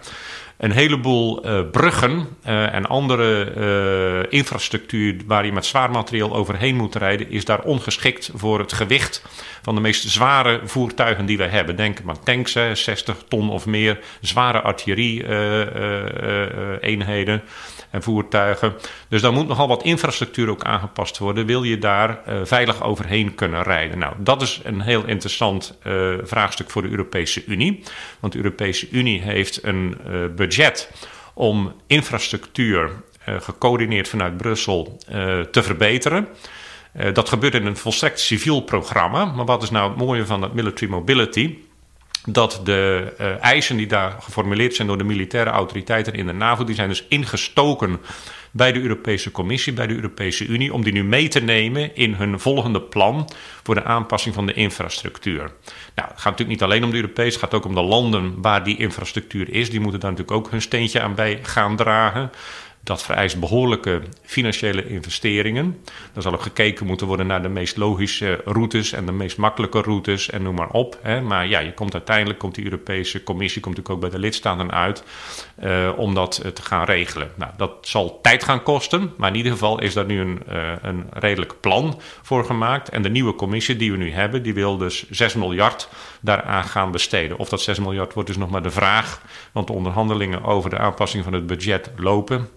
een 0.65 0.73
heleboel 0.73 1.47
uh, 1.47 1.61
bruggen 1.71 2.27
uh, 2.47 2.75
en 2.75 2.87
andere 2.87 3.53
uh, 3.57 4.39
infrastructuur 4.39 5.17
waar 5.27 5.47
je 5.47 5.53
met 5.53 5.67
zwaar 5.67 5.91
materieel 5.91 6.35
overheen 6.35 6.77
moet 6.77 6.95
rijden, 6.95 7.31
is 7.31 7.45
daar 7.45 7.63
ongeschikt 7.63 8.31
voor 8.35 8.59
het 8.59 8.73
gewicht 8.73 9.25
van 9.63 9.75
de 9.75 9.81
meest 9.81 10.09
zware 10.09 10.61
voertuigen 10.65 11.27
die 11.27 11.37
we 11.37 11.45
hebben. 11.45 11.77
Denk 11.77 12.03
maar 12.03 12.19
tanks, 12.19 12.55
hè, 12.55 12.75
60 12.75 13.17
ton 13.29 13.51
of 13.51 13.67
meer, 13.67 13.99
zware 14.21 14.61
artillerie-eenheden 14.61 17.43
en 17.91 18.03
voertuigen. 18.03 18.75
Dus 19.09 19.21
daar 19.21 19.33
moet 19.33 19.49
nogal 19.49 19.69
wat 19.69 19.83
infrastructuur 19.83 20.51
ook 20.51 20.65
aangepast 20.65 21.19
worden. 21.19 21.47
Wil 21.47 21.63
je 21.63 21.79
daar 21.79 22.21
veilig 22.45 22.83
overheen 22.83 23.35
kunnen 23.35 23.63
rijden? 23.63 23.99
Nou, 23.99 24.15
dat 24.19 24.43
is 24.43 24.61
een 24.63 24.81
heel 24.81 25.07
interessant 25.07 25.79
vraagstuk 26.23 26.71
voor 26.71 26.83
de 26.83 26.89
Europese 26.89 27.45
Unie. 27.47 27.83
Want 28.21 28.33
de 28.33 28.39
Europese 28.39 28.89
Unie 28.91 29.23
heeft 29.23 29.65
een 29.65 29.97
budget 30.37 30.53
om 31.35 31.73
infrastructuur 31.87 32.91
gecoördineerd 33.25 34.09
vanuit 34.09 34.37
Brussel 34.37 34.99
te 35.51 35.63
verbeteren. 35.63 36.29
dat 37.13 37.29
gebeurt 37.29 37.55
in 37.55 37.67
een 37.67 37.77
volstrekt 37.77 38.21
civiel 38.21 38.61
programma. 38.61 39.25
Maar 39.25 39.45
wat 39.45 39.63
is 39.63 39.71
nou 39.71 39.89
het 39.89 39.99
mooie 39.99 40.27
van 40.27 40.41
dat 40.41 40.55
military 40.55 40.91
mobility? 40.91 41.57
dat 42.27 42.61
de 42.65 43.13
eisen 43.41 43.77
die 43.77 43.87
daar 43.87 44.17
geformuleerd 44.21 44.75
zijn 44.75 44.89
door 44.89 44.99
de 44.99 45.05
militaire 45.05 45.51
autoriteiten 45.51 46.15
in 46.15 46.27
de 46.27 46.33
NAVO, 46.33 46.65
die 46.65 46.75
zijn 46.75 46.89
dus 46.89 47.05
ingestoken 47.09 48.01
bij 48.57 48.73
de 48.73 48.81
Europese 48.81 49.31
Commissie, 49.31 49.73
bij 49.73 49.87
de 49.87 49.95
Europese 49.95 50.47
Unie, 50.47 50.73
om 50.73 50.83
die 50.85 50.93
nu 50.93 51.05
mee 51.05 51.29
te 51.29 51.41
nemen 51.41 51.97
in 51.97 52.15
hun 52.15 52.41
volgende 52.41 52.81
plan 52.81 53.31
voor 53.63 53.75
de 53.75 53.85
aanpassing 53.85 54.35
van 54.35 54.47
de 54.47 54.53
infrastructuur. 54.53 55.39
Nou, 55.95 56.09
het 56.09 56.21
gaat 56.21 56.25
natuurlijk 56.25 56.49
niet 56.49 56.63
alleen 56.63 56.85
om 56.85 56.91
de 56.91 56.97
Europese, 56.97 57.31
het 57.31 57.39
gaat 57.39 57.55
ook 57.55 57.65
om 57.65 57.75
de 57.75 57.83
landen 57.83 58.41
waar 58.43 58.65
die 58.65 58.77
infrastructuur 58.77 59.53
is. 59.53 59.71
Die 59.71 59.81
moeten 59.81 60.01
daar 60.01 60.11
natuurlijk 60.11 60.39
ook 60.39 60.51
hun 60.51 60.63
steentje 60.63 61.01
aan 61.01 61.15
bij 61.15 61.39
gaan 61.43 61.77
dragen. 61.77 62.31
Dat 62.85 63.03
vereist 63.03 63.41
behoorlijke 63.41 64.03
financiële 64.23 64.89
investeringen. 64.89 65.79
Er 66.15 66.23
zal 66.23 66.33
ook 66.33 66.43
gekeken 66.43 66.87
moeten 66.87 67.07
worden 67.07 67.27
naar 67.27 67.43
de 67.43 67.49
meest 67.49 67.77
logische 67.77 68.41
routes 68.45 68.93
en 68.93 69.07
de 69.07 69.13
meest 69.13 69.37
makkelijke 69.37 69.81
routes 69.81 70.31
en 70.31 70.43
noem 70.43 70.55
maar 70.55 70.71
op. 70.71 70.99
Hè. 71.03 71.21
Maar 71.21 71.47
ja, 71.47 71.59
je 71.59 71.75
komt 71.75 71.93
uiteindelijk, 71.93 72.39
komt 72.39 72.55
die 72.55 72.65
Europese 72.65 73.23
Commissie, 73.23 73.61
komt 73.63 73.77
natuurlijk 73.77 74.05
ook 74.05 74.11
bij 74.11 74.19
de 74.21 74.27
lidstaten 74.27 74.73
uit, 74.73 75.05
uh, 75.63 75.91
om 75.97 76.15
dat 76.15 76.41
uh, 76.45 76.51
te 76.51 76.63
gaan 76.63 76.85
regelen. 76.85 77.31
Nou, 77.35 77.53
dat 77.57 77.73
zal 77.81 78.19
tijd 78.23 78.45
gaan 78.45 78.63
kosten, 78.63 79.13
maar 79.17 79.31
in 79.31 79.37
ieder 79.37 79.53
geval 79.53 79.81
is 79.81 79.95
daar 79.95 80.07
nu 80.07 80.21
een, 80.21 80.43
uh, 80.49 80.73
een 80.83 81.07
redelijk 81.11 81.61
plan 81.61 82.01
voor 82.23 82.45
gemaakt. 82.45 82.89
En 82.89 83.03
de 83.03 83.11
nieuwe 83.11 83.35
commissie 83.35 83.77
die 83.77 83.91
we 83.91 83.97
nu 83.97 84.11
hebben, 84.11 84.43
die 84.43 84.55
wil 84.55 84.77
dus 84.77 85.11
6 85.11 85.35
miljard 85.35 85.89
daaraan 86.25 86.65
gaan 86.65 86.91
besteden. 86.91 87.39
Of 87.39 87.49
dat 87.49 87.61
6 87.61 87.79
miljard 87.79 88.15
wordt 88.15 88.29
dus 88.29 88.39
nog 88.39 88.51
maar 88.51 88.63
de 88.63 88.71
vraag, 88.71 89.23
want 89.53 89.67
de 89.67 89.73
onderhandelingen 89.73 90.45
over 90.45 90.71
de 90.71 90.79
aanpassing 90.79 91.25
van 91.25 91.33
het 91.33 91.47
budget 91.47 91.91
lopen. 91.97 92.49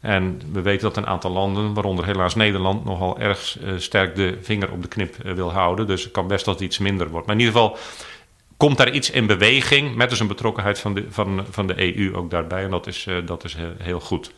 En 0.00 0.40
we 0.52 0.60
weten 0.60 0.82
dat 0.82 0.96
een 0.96 1.06
aantal 1.06 1.30
landen, 1.30 1.74
waaronder 1.74 2.04
helaas 2.04 2.34
Nederland, 2.34 2.84
nogal 2.84 3.18
erg 3.18 3.58
uh, 3.60 3.72
sterk 3.78 4.14
de 4.14 4.38
vinger 4.42 4.70
op 4.70 4.82
de 4.82 4.88
knip 4.88 5.16
uh, 5.24 5.32
wil 5.32 5.52
houden. 5.52 5.86
Dus 5.86 6.02
het 6.02 6.12
kan 6.12 6.26
best 6.26 6.44
dat 6.44 6.54
het 6.54 6.62
iets 6.62 6.78
minder 6.78 7.08
wordt. 7.08 7.26
Maar 7.26 7.36
in 7.36 7.40
ieder 7.40 7.60
geval 7.60 7.78
komt 8.56 8.76
daar 8.76 8.90
iets 8.90 9.10
in 9.10 9.26
beweging, 9.26 9.94
met 9.96 10.10
dus 10.10 10.20
een 10.20 10.26
betrokkenheid 10.26 10.78
van 10.78 10.94
de, 10.94 11.06
van, 11.10 11.44
van 11.50 11.66
de 11.66 11.96
EU 11.96 12.14
ook 12.16 12.30
daarbij. 12.30 12.64
En 12.64 12.70
dat 12.70 12.86
is, 12.86 13.06
uh, 13.06 13.16
dat 13.26 13.44
is 13.44 13.56
heel 13.78 14.00
goed. 14.00 14.32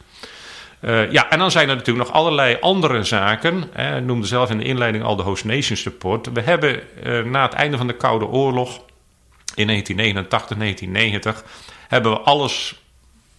Ja, 1.10 1.30
en 1.30 1.38
dan 1.38 1.50
zijn 1.50 1.68
er 1.68 1.76
natuurlijk 1.76 2.06
nog 2.08 2.16
allerlei 2.16 2.56
andere 2.60 3.04
zaken. 3.04 3.64
Hè. 3.72 3.96
Ik 3.96 4.04
noemde 4.04 4.26
zelf 4.26 4.50
in 4.50 4.58
de 4.58 4.64
inleiding 4.64 5.04
al 5.04 5.16
de 5.16 5.22
Host 5.22 5.44
Nations 5.44 5.84
Report. 5.84 6.32
We 6.32 6.40
hebben 6.40 6.80
na 7.30 7.42
het 7.42 7.52
einde 7.52 7.76
van 7.76 7.86
de 7.86 7.96
Koude 7.96 8.26
Oorlog 8.26 8.80
in 9.54 9.66
1989, 9.66 10.56
1990, 10.56 11.44
hebben 11.88 12.12
we 12.12 12.18
alles 12.18 12.80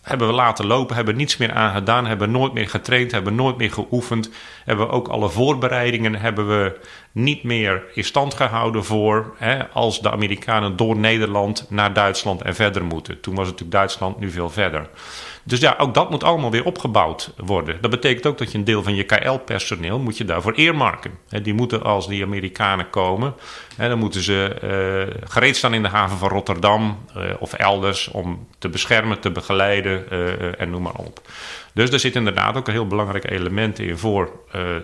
hebben 0.03 0.27
we 0.27 0.33
laten 0.33 0.65
lopen, 0.65 0.95
hebben 0.95 1.15
niets 1.15 1.37
meer 1.37 1.51
aan 1.51 1.73
gedaan, 1.73 2.05
hebben 2.05 2.31
nooit 2.31 2.53
meer 2.53 2.69
getraind, 2.69 3.11
hebben 3.11 3.35
nooit 3.35 3.57
meer 3.57 3.71
geoefend. 3.71 4.29
Hebben 4.65 4.87
we 4.87 4.91
ook 4.91 5.07
alle 5.07 5.29
voorbereidingen 5.29 6.15
hebben 6.15 6.47
we 6.47 6.79
niet 7.11 7.43
meer 7.43 7.83
in 7.93 8.03
stand 8.03 8.33
gehouden 8.33 8.83
voor 8.83 9.35
hè, 9.37 9.67
als 9.67 10.01
de 10.01 10.11
Amerikanen 10.11 10.75
door 10.75 10.95
Nederland 10.97 11.65
naar 11.69 11.93
Duitsland 11.93 12.41
en 12.41 12.55
verder 12.55 12.83
moeten. 12.83 13.19
Toen 13.21 13.35
was 13.35 13.45
natuurlijk 13.45 13.71
Duitsland, 13.71 14.19
nu 14.19 14.31
veel 14.31 14.49
verder. 14.49 14.89
Dus 15.43 15.59
ja, 15.59 15.75
ook 15.77 15.93
dat 15.93 16.09
moet 16.09 16.23
allemaal 16.23 16.51
weer 16.51 16.65
opgebouwd 16.65 17.33
worden. 17.37 17.77
Dat 17.81 17.91
betekent 17.91 18.25
ook 18.25 18.37
dat 18.37 18.51
je 18.51 18.57
een 18.57 18.63
deel 18.63 18.83
van 18.83 18.95
je 18.95 19.03
KL-personeel 19.03 19.99
moet 19.99 20.17
je 20.17 20.25
daarvoor 20.25 20.53
eermarken. 20.53 21.11
Die 21.41 21.53
moeten 21.53 21.83
als 21.83 22.07
die 22.07 22.23
Amerikanen 22.23 22.89
komen, 22.89 23.33
dan 23.77 23.99
moeten 23.99 24.21
ze 24.21 24.55
uh, 24.63 25.29
gereed 25.29 25.55
staan 25.55 25.73
in 25.73 25.81
de 25.81 25.89
haven 25.89 26.17
van 26.17 26.29
Rotterdam 26.29 26.97
uh, 27.17 27.23
of 27.39 27.53
elders 27.53 28.07
om 28.07 28.47
te 28.57 28.69
beschermen, 28.69 29.19
te 29.19 29.31
begeleiden 29.31 30.05
uh, 30.11 30.61
en 30.61 30.69
noem 30.69 30.81
maar 30.81 30.95
op. 30.95 31.21
Dus 31.73 31.89
er 31.89 31.99
zit 31.99 32.15
inderdaad 32.15 32.57
ook 32.57 32.67
een 32.67 32.73
heel 32.73 32.87
belangrijk 32.87 33.31
element 33.31 33.79
in 33.79 33.97
voor 33.97 34.31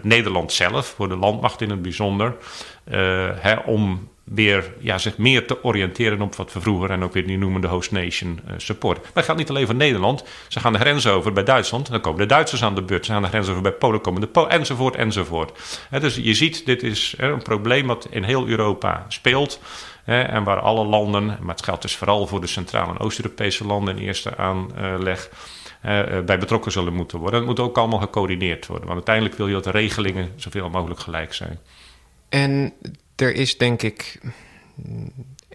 Nederland 0.02 0.52
zelf, 0.52 0.88
voor 0.88 1.10
de 1.10 1.16
landmacht 1.16 1.62
in 1.62 1.70
het 1.70 1.82
bijzonder, 1.82 2.36
hè, 3.40 3.56
om 3.56 4.10
weer 4.30 4.74
ja, 4.80 4.98
zich 4.98 5.18
meer 5.18 5.48
te 5.48 5.64
oriënteren 5.64 6.22
op 6.22 6.36
wat 6.36 6.54
we 6.54 6.62
vroeger 6.62 6.92
en 6.92 7.04
ook 7.04 7.14
weer 7.14 7.26
nu 7.26 7.36
noemen 7.36 7.62
de 7.62 7.68
host 7.68 7.92
nation 7.92 8.40
uh, 8.48 8.54
support. 8.58 8.98
Maar 8.98 9.12
het 9.14 9.26
geldt 9.26 9.40
niet 9.40 9.50
alleen 9.50 9.66
voor 9.66 9.76
Nederland. 9.76 10.24
Ze 10.48 10.60
gaan 10.60 10.74
de 10.74 10.80
grens 10.80 11.08
over 11.08 11.34
bij 11.34 11.44
Duitsland, 11.44 11.90
dan 11.92 12.02
komen 12.02 12.20
de 12.20 12.26
Duitsers 12.26 12.64
aan 12.64 12.76
de 12.76 12.82
beurt. 12.82 13.06
Ze 13.06 13.12
gaan 13.12 13.22
de 13.22 13.28
grens 13.28 13.50
over 13.50 13.62
bij 13.62 13.72
Polen, 13.72 14.02
komen 14.02 14.22
de 14.22 14.28
Polen, 14.28 14.50
enzovoort, 14.50 14.96
enzovoort. 14.96 15.52
dus 16.00 16.16
je 16.16 16.34
ziet, 16.34 16.66
dit 16.66 16.84
is 16.84 17.14
een 17.18 17.42
probleem 17.44 17.88
wat 17.88 18.08
in 18.10 18.24
heel 18.24 18.48
Europa 18.48 19.06
speelt. 19.08 19.60
en 20.06 20.44
waar 20.44 20.60
alle 20.60 20.86
landen, 20.86 21.26
maar 21.26 21.56
het 21.56 21.64
geldt 21.64 21.82
dus 21.82 21.96
vooral 21.96 22.28
voor 22.28 22.42
de 22.42 22.48
Centraal- 22.48 22.90
en 22.90 23.00
Oost-Europese 23.00 23.66
landen 23.66 23.98
in 23.98 24.04
eerste 24.04 24.38
aanleg, 24.38 25.30
uh, 25.86 26.20
bij 26.26 26.40
betrokken 26.40 26.72
zullen 26.72 26.94
moeten 26.94 27.20
worden. 27.20 27.40
Het 27.40 27.50
moet 27.50 27.60
ook 27.60 27.78
allemaal 27.78 28.00
gecoördineerd 28.00 28.68
worden. 28.68 28.86
Want 28.86 28.98
uiteindelijk 28.98 29.36
wil 29.36 29.48
je 29.48 29.54
dat 29.54 29.64
de 29.64 29.72
regelingen 29.72 30.32
zoveel 30.36 30.70
mogelijk 30.70 31.00
gelijk 31.00 31.34
zijn. 31.34 31.60
En 32.30 32.74
er 33.22 33.36
is 33.36 33.58
denk 33.58 33.82
ik. 33.82 34.20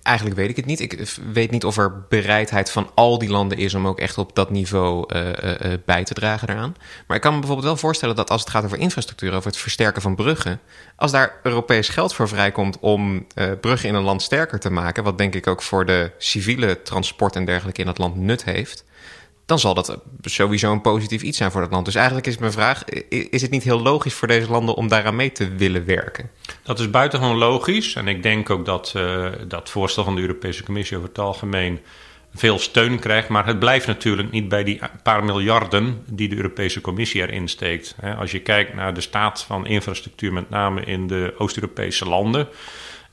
Eigenlijk 0.03 0.37
weet 0.37 0.49
ik 0.49 0.57
het 0.57 0.67
niet. 0.67 0.81
Ik 0.81 1.19
weet 1.33 1.51
niet 1.51 1.65
of 1.65 1.77
er 1.77 2.07
bereidheid 2.09 2.71
van 2.71 2.91
al 2.95 3.19
die 3.19 3.29
landen 3.29 3.59
is 3.59 3.75
om 3.75 3.87
ook 3.87 3.99
echt 3.99 4.19
op 4.19 4.35
dat 4.35 4.51
niveau 4.51 5.15
uh, 5.15 5.29
uh, 5.29 5.73
bij 5.85 6.05
te 6.05 6.15
dragen 6.15 6.47
daaraan. 6.47 6.77
Maar 7.07 7.17
ik 7.17 7.23
kan 7.23 7.33
me 7.33 7.39
bijvoorbeeld 7.39 7.69
wel 7.69 7.77
voorstellen 7.77 8.17
dat 8.17 8.31
als 8.31 8.41
het 8.41 8.51
gaat 8.51 8.65
over 8.65 8.79
infrastructuur, 8.79 9.33
over 9.33 9.47
het 9.47 9.57
versterken 9.57 10.03
van 10.03 10.15
bruggen, 10.15 10.61
als 10.97 11.11
daar 11.11 11.41
Europees 11.43 11.89
geld 11.89 12.15
voor 12.15 12.29
vrijkomt 12.29 12.79
om 12.81 13.27
bruggen 13.61 13.89
in 13.89 13.95
een 13.95 14.03
land 14.03 14.23
sterker 14.23 14.61
te 14.61 14.71
maken, 14.71 15.05
wat 15.05 15.19
denk 15.19 15.35
ik 15.35 15.47
ook 15.47 15.63
voor 15.63 15.87
de 15.87 16.11
civiele 16.19 16.83
transport 16.83 17.37
en 17.37 17.45
dergelijke 17.45 17.81
in 17.81 17.87
dat 17.87 17.99
land 17.99 18.17
nut 18.17 18.45
heeft, 18.45 18.85
dan 19.47 19.59
zal 19.59 19.75
dat 19.75 19.99
sowieso 20.23 20.73
een 20.73 20.81
positief 20.81 21.23
iets 21.23 21.39
zijn 21.39 21.51
voor 21.51 21.61
dat 21.61 21.71
land. 21.71 21.85
Dus 21.85 21.95
eigenlijk 21.95 22.27
is 22.27 22.39
mijn 22.39 22.53
vraag: 22.53 22.85
is 23.09 23.43
het 23.43 23.51
niet 23.51 23.63
heel 23.63 23.81
logisch 23.83 24.15
voor 24.15 24.29
deze 24.29 24.51
landen 24.51 24.75
om 24.75 24.89
daaraan 24.89 25.17
mee 25.17 25.33
te 25.33 25.55
willen 25.55 25.85
werken? 25.85 26.31
Dat 26.63 26.79
is 26.79 26.91
buitengewoon 26.91 27.37
logisch. 27.37 27.95
En 27.95 28.09
ik 28.09 28.23
denk 28.23 28.51
ook 28.51 28.65
dat 28.65 28.93
uh, 28.97 29.27
dat 29.49 29.71
voorstel 29.71 30.05
van 30.05 30.15
de 30.15 30.21
Europese 30.21 30.63
Commissie 30.63 30.97
over 30.97 31.09
het 31.09 31.19
algemeen 31.19 31.81
veel 32.35 32.59
steun 32.59 32.99
krijgt. 32.99 33.29
Maar 33.29 33.47
het 33.47 33.59
blijft 33.59 33.87
natuurlijk 33.87 34.31
niet 34.31 34.49
bij 34.49 34.65
die 34.65 34.81
paar 35.03 35.25
miljarden 35.25 36.05
die 36.07 36.29
de 36.29 36.37
Europese 36.37 36.81
Commissie 36.81 37.23
erin 37.23 37.49
steekt. 37.49 37.97
Als 38.19 38.31
je 38.31 38.41
kijkt 38.41 38.75
naar 38.75 38.95
de 38.95 39.01
staat 39.01 39.43
van 39.43 39.67
infrastructuur, 39.67 40.33
met 40.33 40.51
name 40.51 40.85
in 40.85 41.07
de 41.07 41.35
Oost-Europese 41.39 42.09
landen. 42.09 42.49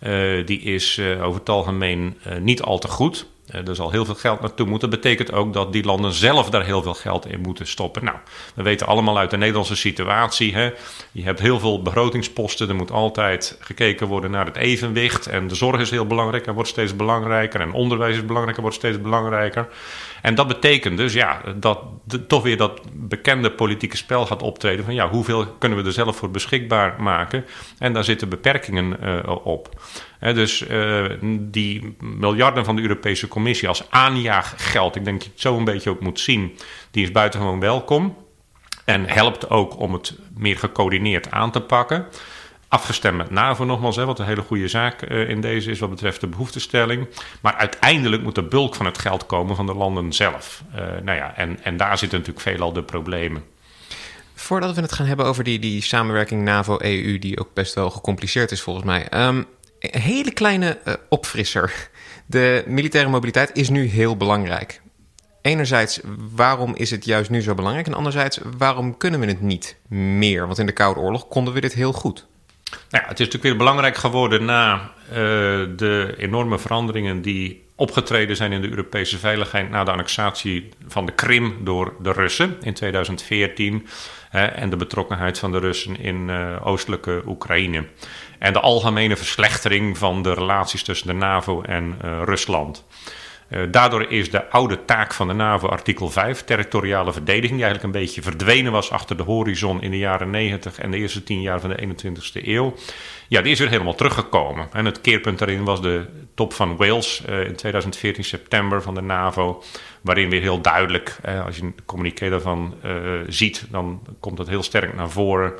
Uh, 0.04 0.46
die 0.46 0.62
is 0.62 0.98
uh, 0.98 1.24
over 1.24 1.40
het 1.40 1.50
algemeen 1.50 2.18
niet 2.40 2.62
al 2.62 2.80
te 2.80 2.88
goed. 2.88 3.26
Eh, 3.52 3.68
er 3.68 3.76
zal 3.76 3.92
heel 3.92 4.06
veel 4.06 4.16
geld 4.16 4.42
naartoe 4.42 4.68
moeten. 4.68 4.90
Dat 4.90 5.02
betekent 5.02 5.32
ook 5.32 5.54
dat 5.54 5.74
die 5.74 5.84
landen 5.84 6.14
zelf 6.14 6.50
daar 6.50 6.66
heel 6.66 6.82
veel 6.82 6.94
geld 6.94 7.26
in 7.26 7.40
moeten 7.40 7.68
stoppen. 7.68 8.04
Nou, 8.04 8.18
we 8.56 8.64
weten 8.64 8.88
allemaal 8.88 9.18
uit 9.18 9.30
de 9.30 9.38
Nederlandse 9.38 9.76
situatie. 9.76 10.54
Hè, 10.54 10.72
je 11.12 11.24
hebt 11.24 11.40
heel 11.40 11.60
veel 11.60 11.82
begrotingsposten. 11.82 12.70
Er 12.70 12.76
moet 12.76 12.92
altijd 12.92 13.58
gekeken 13.60 14.08
worden 14.08 14.32
naar 14.32 14.46
het 14.46 14.56
evenwicht. 14.56 15.28
En 15.28 15.48
de 15.48 15.56
zorg 15.56 15.80
is 15.80 15.90
heel 15.90 16.08
belangrijk 16.08 16.48
en 16.48 16.54
wordt 16.54 16.70
steeds 16.70 16.96
belangrijker. 16.96 17.62
En 17.62 17.74
onderwijs 17.74 18.16
is 18.16 18.26
belangrijk 18.26 18.58
en 18.58 18.64
wordt 18.64 18.78
steeds 18.78 19.02
belangrijker. 19.02 19.68
En 20.22 20.36
dat 20.36 20.48
betekent 20.48 20.98
dus 20.98 21.14
ja, 21.14 21.42
dat 21.56 21.80
toch 22.28 22.44
weer 22.44 22.58
dat 22.58 22.82
bekende 22.94 23.52
politieke 23.52 23.98
spel 23.98 24.26
gaat 24.26 24.42
optreden. 24.42 24.86
Van 24.86 24.94
ja, 24.94 25.10
hoeveel 25.10 25.46
kunnen 25.48 25.78
we 25.78 25.84
er 25.84 25.92
zelf 25.94 26.16
voor 26.16 26.32
beschikbaar 26.32 26.96
maken? 27.02 27.46
En 27.78 27.94
daar 27.94 28.04
zitten 28.04 28.30
beperkingen 28.30 28.98
uh, 29.04 29.36
op 29.44 29.70
dus 30.22 30.68
uh, 30.70 31.06
die 31.40 31.96
miljarden 32.00 32.66
van 32.66 32.76
de 32.76 32.82
Europese 32.82 33.28
Commissie 33.28 33.68
als 33.68 33.90
aanjaaggeld, 33.90 34.96
ik 34.96 35.06
denk 35.06 35.18
dat 35.18 35.26
je 35.26 35.32
het 35.32 35.42
zo 35.42 35.58
een 35.58 35.64
beetje 35.64 35.90
ook 35.90 36.00
moet 36.00 36.20
zien, 36.20 36.58
die 36.92 37.04
is 37.04 37.12
buitengewoon 37.12 37.60
welkom. 37.60 38.18
En 38.86 39.06
helpt 39.08 39.50
ook 39.50 39.80
om 39.80 39.94
het 39.94 40.18
meer 40.38 40.58
gecoördineerd 40.58 41.32
aan 41.32 41.52
te 41.52 41.62
pakken. 41.62 42.06
Afgestemd 42.68 43.18
met 43.18 43.30
NAVO 43.30 43.64
nogmaals, 43.66 43.96
hè, 43.96 44.06
wat 44.06 44.20
een 44.20 44.26
hele 44.26 44.42
goede 44.42 44.68
zaak 44.68 45.02
in 45.02 45.42
deze 45.42 45.72
is 45.72 45.80
wat 45.80 45.90
betreft 45.90 46.22
de 46.22 46.28
behoeftestelling. 46.28 47.08
Maar 47.42 47.54
uiteindelijk 47.54 48.24
moet 48.24 48.36
de 48.36 48.44
bulk 48.44 48.76
van 48.76 48.86
het 48.86 48.98
geld 48.98 49.26
komen 49.26 49.56
van 49.56 49.66
de 49.66 49.74
landen 49.74 50.14
zelf. 50.14 50.64
nou 51.04 51.18
ja, 51.18 51.36
en, 51.36 51.64
en 51.64 51.78
daar 51.78 51.98
zitten 51.98 52.20
natuurlijk 52.20 52.48
veelal 52.48 52.74
de 52.74 52.84
problemen. 52.84 53.44
Voordat 54.42 54.76
we 54.76 54.82
het 54.82 54.92
gaan 54.92 55.06
hebben 55.06 55.26
over 55.26 55.44
die, 55.44 55.60
die 55.60 55.82
samenwerking 55.82 56.44
NAVO-EU, 56.44 57.20
die 57.20 57.40
ook 57.40 57.54
best 57.54 57.74
wel 57.74 57.90
gecompliceerd 57.90 58.52
is 58.52 58.62
volgens 58.62 58.86
mij. 58.86 59.28
Um, 59.28 59.46
een 59.82 60.02
hele 60.02 60.32
kleine 60.32 60.80
uh, 60.86 60.94
opfrisser. 61.10 61.90
De 62.26 62.64
militaire 62.68 63.10
mobiliteit 63.10 63.50
is 63.54 63.70
nu 63.70 63.86
heel 63.86 64.18
belangrijk. 64.18 64.82
Enerzijds, 65.42 66.00
waarom 66.36 66.76
is 66.76 66.92
het 66.92 67.06
juist 67.06 67.30
nu 67.30 67.42
zo 67.42 67.56
belangrijk? 67.56 67.88
En 67.88 67.94
anderzijds, 67.94 68.40
waarom 68.58 68.98
kunnen 68.98 69.20
we 69.20 69.26
het 69.26 69.42
niet 69.42 69.78
meer? 69.88 70.46
Want 70.46 70.60
in 70.60 70.66
de 70.66 70.72
Koude 70.72 71.00
Oorlog 71.00 71.28
konden 71.28 71.54
we 71.54 71.62
dit 71.62 71.74
heel 71.74 71.94
goed. 71.94 72.28
Nou 72.72 73.04
ja, 73.04 73.10
het 73.10 73.20
is 73.20 73.26
natuurlijk 73.26 73.44
weer 73.44 73.58
belangrijk 73.58 73.96
geworden 73.96 74.46
na 74.46 74.92
uh, 75.10 75.16
de 75.76 76.14
enorme 76.18 76.60
veranderingen 76.60 77.22
die 77.22 77.64
opgetreden 77.76 78.36
zijn 78.36 78.52
in 78.52 78.62
de 78.62 78.70
Europese 78.70 79.18
veiligheid 79.18 79.70
na 79.70 79.84
de 79.84 79.92
annexatie 79.92 80.70
van 80.88 81.06
de 81.06 81.12
Krim 81.12 81.58
door 81.64 81.94
de 82.02 82.12
Russen 82.12 82.58
in 82.62 82.74
2014 82.74 83.88
en 84.32 84.70
de 84.70 84.76
betrokkenheid 84.76 85.40
van 85.40 85.52
de 85.52 85.60
Russen 85.60 86.00
in 86.00 86.28
uh, 86.30 86.56
oostelijke 86.64 87.22
Oekraïne. 87.26 87.86
En 88.42 88.54
de 88.54 88.60
algemene 88.60 89.18
verslechtering 89.18 89.98
van 89.98 90.22
de 90.22 90.34
relaties 90.34 90.84
tussen 90.84 91.08
de 91.08 91.14
NAVO 91.14 91.62
en 91.62 91.98
uh, 92.06 92.22
Rusland. 92.26 92.86
Uh, 93.50 93.62
daardoor 93.72 94.12
is 94.12 94.32
de 94.32 94.50
oude 94.50 94.86
taak 94.86 95.14
van 95.14 95.28
de 95.28 95.34
NAVO, 95.34 95.68
artikel 95.68 96.10
5, 96.10 96.44
territoriale 96.44 97.14
verdediging, 97.14 97.60
die 97.60 97.64
eigenlijk 97.64 97.94
een 97.94 98.02
beetje 98.02 98.22
verdwenen 98.22 98.72
was 98.72 98.92
achter 98.92 99.18
de 99.18 99.24
horizon 99.24 99.82
in 99.82 99.92
de 99.92 99.98
jaren 99.98 100.30
90 100.30 100.80
en 100.80 100.92
de 100.92 100.98
eerste 100.98 101.24
tien 101.24 101.42
jaar 101.42 101.60
van 101.60 101.70
de 101.70 101.88
21ste 101.88 102.48
eeuw, 102.48 102.74
ja, 103.28 103.42
die 103.42 103.52
is 103.52 103.60
weer 103.60 103.70
helemaal 103.70 103.96
teruggekomen. 103.96 104.68
En 104.74 104.86
het 104.86 105.02
keerpunt 105.02 105.40
daarin 105.40 105.64
was 105.64 105.82
de 105.82 106.06
top 106.36 106.54
van 106.54 106.78
Wales 106.78 107.24
uh, 107.30 107.46
in 107.46 107.56
2014 107.56 108.24
september 108.24 108.82
van 108.82 108.96
de 108.96 109.02
NAVO, 109.02 109.64
waarin 110.02 110.30
weer 110.30 110.42
heel 110.42 110.62
duidelijk, 110.62 111.18
als 111.46 111.56
je 111.56 111.64
een 111.64 111.76
communiqué 111.86 112.30
daarvan 112.30 112.76
uh, 112.86 112.92
ziet, 113.28 113.66
dan 113.70 114.02
komt 114.20 114.38
dat 114.38 114.48
heel 114.48 114.64
sterk 114.64 114.96
naar 114.96 115.10
voren. 115.10 115.54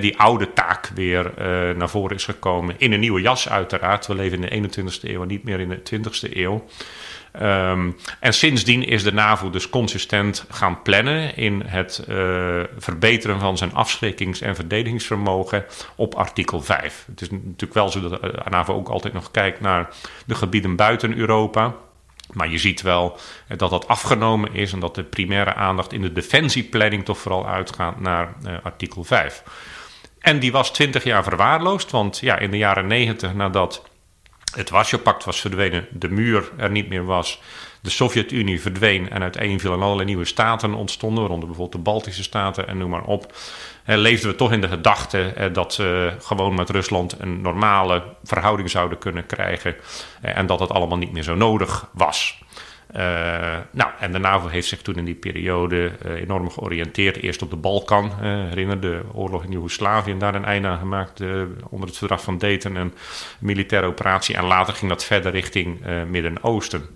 die 0.00 0.18
oude 0.18 0.52
taak 0.52 0.90
weer 0.94 1.32
naar 1.76 1.90
voren 1.90 2.16
is 2.16 2.24
gekomen 2.24 2.74
in 2.78 2.92
een 2.92 3.00
nieuwe 3.00 3.20
jas 3.20 3.48
uiteraard. 3.48 4.06
We 4.06 4.14
leven 4.14 4.48
in 4.48 4.62
de 4.62 4.70
21ste 4.70 5.08
eeuw 5.08 5.22
en 5.22 5.28
niet 5.28 5.44
meer 5.44 5.60
in 5.60 5.68
de 5.68 5.82
20ste 5.90 6.36
eeuw. 6.36 6.64
Um, 7.40 7.96
en 8.20 8.34
sindsdien 8.34 8.86
is 8.86 9.02
de 9.02 9.12
NAVO 9.12 9.50
dus 9.50 9.68
consistent 9.68 10.44
gaan 10.50 10.82
plannen 10.82 11.36
in 11.36 11.62
het 11.66 12.04
uh, 12.08 12.16
verbeteren 12.76 13.40
van 13.40 13.56
zijn 13.56 13.74
afschrikkings- 13.74 14.40
en 14.40 14.54
verdedigingsvermogen 14.54 15.64
op 15.96 16.14
artikel 16.14 16.60
5. 16.62 17.04
Het 17.06 17.20
is 17.20 17.30
natuurlijk 17.30 17.74
wel 17.74 17.88
zo 17.88 18.00
dat 18.00 18.22
de 18.22 18.42
NAVO 18.50 18.74
ook 18.74 18.88
altijd 18.88 19.12
nog 19.12 19.30
kijkt 19.30 19.60
naar 19.60 19.88
de 20.26 20.34
gebieden 20.34 20.76
buiten 20.76 21.16
Europa. 21.16 21.74
Maar 22.30 22.48
je 22.48 22.58
ziet 22.58 22.82
wel 22.82 23.18
dat 23.56 23.70
dat 23.70 23.88
afgenomen 23.88 24.54
is 24.54 24.72
en 24.72 24.80
dat 24.80 24.94
de 24.94 25.04
primaire 25.04 25.54
aandacht 25.54 25.92
in 25.92 26.02
de 26.02 26.12
defensieplanning 26.12 27.04
toch 27.04 27.18
vooral 27.18 27.48
uitgaat 27.48 28.00
naar 28.00 28.34
uh, 28.46 28.54
artikel 28.62 29.04
5. 29.04 29.42
En 30.18 30.38
die 30.38 30.52
was 30.52 30.72
20 30.72 31.04
jaar 31.04 31.22
verwaarloosd, 31.22 31.90
want 31.90 32.18
ja, 32.18 32.38
in 32.38 32.50
de 32.50 32.56
jaren 32.56 32.86
90 32.86 33.34
nadat 33.34 33.82
het 34.54 34.70
Warschau-pact 34.70 35.24
was 35.24 35.40
verdwenen, 35.40 35.86
de 35.90 36.08
muur 36.08 36.50
er 36.56 36.70
niet 36.70 36.88
meer 36.88 37.04
was, 37.04 37.40
de 37.82 37.90
Sovjet-Unie 37.90 38.60
verdween 38.60 39.10
en 39.10 39.22
uiteenviel 39.22 39.72
en 39.72 39.80
allerlei 39.82 40.06
nieuwe 40.06 40.24
staten 40.24 40.74
ontstonden, 40.74 41.20
waaronder 41.20 41.48
bijvoorbeeld 41.48 41.84
de 41.84 41.90
Baltische 41.90 42.22
staten 42.22 42.68
en 42.68 42.78
noem 42.78 42.90
maar 42.90 43.04
op, 43.04 43.32
eh, 43.84 43.96
leefden 43.96 44.30
we 44.30 44.36
toch 44.36 44.52
in 44.52 44.60
de 44.60 44.68
gedachte 44.68 45.22
eh, 45.22 45.52
dat 45.52 45.74
ze 45.74 46.12
gewoon 46.20 46.54
met 46.54 46.70
Rusland 46.70 47.16
een 47.18 47.40
normale 47.40 48.02
verhouding 48.24 48.70
zouden 48.70 48.98
kunnen 48.98 49.26
krijgen 49.26 49.74
eh, 50.20 50.36
en 50.36 50.46
dat 50.46 50.60
het 50.60 50.70
allemaal 50.70 50.98
niet 50.98 51.12
meer 51.12 51.22
zo 51.22 51.34
nodig 51.34 51.88
was. 51.92 52.40
Nou, 53.70 53.90
en 54.00 54.12
de 54.12 54.18
NAVO 54.18 54.48
heeft 54.48 54.68
zich 54.68 54.82
toen 54.82 54.94
in 54.94 55.04
die 55.04 55.14
periode 55.14 55.92
enorm 56.04 56.50
georiënteerd. 56.50 57.16
Eerst 57.16 57.42
op 57.42 57.50
de 57.50 57.56
Balkan, 57.56 58.04
uh, 58.04 58.12
herinner 58.20 58.80
de 58.80 59.00
oorlog 59.12 59.44
in 59.44 59.50
Joegoslavië 59.50 60.10
en 60.10 60.18
daar 60.18 60.34
een 60.34 60.44
einde 60.44 60.68
aan 60.68 60.78
gemaakt 60.78 61.20
onder 61.68 61.88
het 61.88 61.96
verdrag 61.96 62.22
van 62.22 62.38
Dayton, 62.38 62.74
een 62.74 62.94
militaire 63.38 63.86
operatie. 63.86 64.36
En 64.36 64.44
later 64.44 64.74
ging 64.74 64.90
dat 64.90 65.04
verder 65.04 65.32
richting 65.32 65.80
Midden-Oosten. 66.08 66.88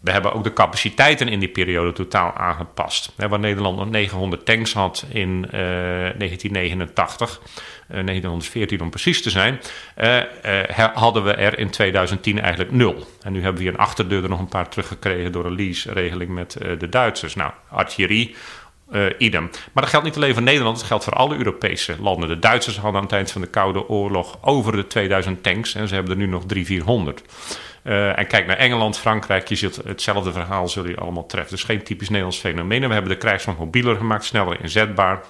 We 0.00 0.10
hebben 0.10 0.32
ook 0.32 0.44
de 0.44 0.52
capaciteiten 0.52 1.28
in 1.28 1.38
die 1.38 1.48
periode 1.48 1.92
totaal 1.92 2.32
aangepast. 2.32 3.12
waar 3.16 3.38
Nederland 3.38 3.76
nog 3.76 3.90
900 3.90 4.44
tanks 4.44 4.72
had 4.72 5.06
in 5.08 5.46
1989, 5.50 7.40
1914 7.88 8.80
om 8.80 8.90
precies 8.90 9.22
te 9.22 9.30
zijn, 9.30 9.60
hadden 10.94 11.24
we 11.24 11.32
er 11.32 11.58
in 11.58 11.70
2010 11.70 12.40
eigenlijk 12.40 12.72
nul. 12.72 13.06
En 13.22 13.32
nu 13.32 13.42
hebben 13.42 13.62
we 13.62 13.68
een 13.68 13.78
achterdeur 13.78 14.22
er 14.22 14.28
nog 14.28 14.38
een 14.38 14.48
paar 14.48 14.68
teruggekregen 14.68 15.32
door 15.32 15.44
een 15.44 15.56
lease-regeling 15.56 16.30
met 16.30 16.56
de 16.78 16.88
Duitsers. 16.88 17.34
Nou, 17.34 17.52
artillerie, 17.68 18.36
uh, 18.92 19.06
idem. 19.18 19.50
Maar 19.72 19.82
dat 19.82 19.92
geldt 19.92 20.06
niet 20.06 20.16
alleen 20.16 20.34
voor 20.34 20.42
Nederland, 20.42 20.76
dat 20.76 20.86
geldt 20.86 21.04
voor 21.04 21.12
alle 21.12 21.36
Europese 21.36 21.96
landen. 22.00 22.28
De 22.28 22.38
Duitsers 22.38 22.76
hadden 22.76 22.96
aan 22.96 23.06
het 23.06 23.16
eind 23.16 23.30
van 23.30 23.40
de 23.40 23.46
Koude 23.46 23.88
Oorlog 23.88 24.38
over 24.40 24.72
de 24.72 24.86
2000 24.86 25.42
tanks 25.42 25.74
en 25.74 25.88
ze 25.88 25.94
hebben 25.94 26.12
er 26.12 26.18
nu 26.18 26.26
nog 26.26 26.46
300, 26.46 26.66
400. 26.66 27.22
Uh, 27.84 28.18
en 28.18 28.26
kijk 28.26 28.46
naar 28.46 28.56
Engeland, 28.56 28.98
Frankrijk, 28.98 29.48
je 29.48 29.56
zult 29.56 29.76
hetzelfde 29.76 30.32
verhaal 30.32 30.68
zullen 30.68 30.90
je 30.90 30.96
allemaal 30.96 31.26
treffen. 31.26 31.50
Dus 31.50 31.64
geen 31.64 31.82
typisch 31.82 32.08
Nederlands 32.08 32.38
fenomeen. 32.38 32.86
We 32.86 32.92
hebben 32.92 33.12
de 33.12 33.18
krijgsmacht 33.18 33.58
mobieler 33.58 33.96
gemaakt, 33.96 34.24
sneller 34.24 34.60
inzetbaar. 34.60 35.20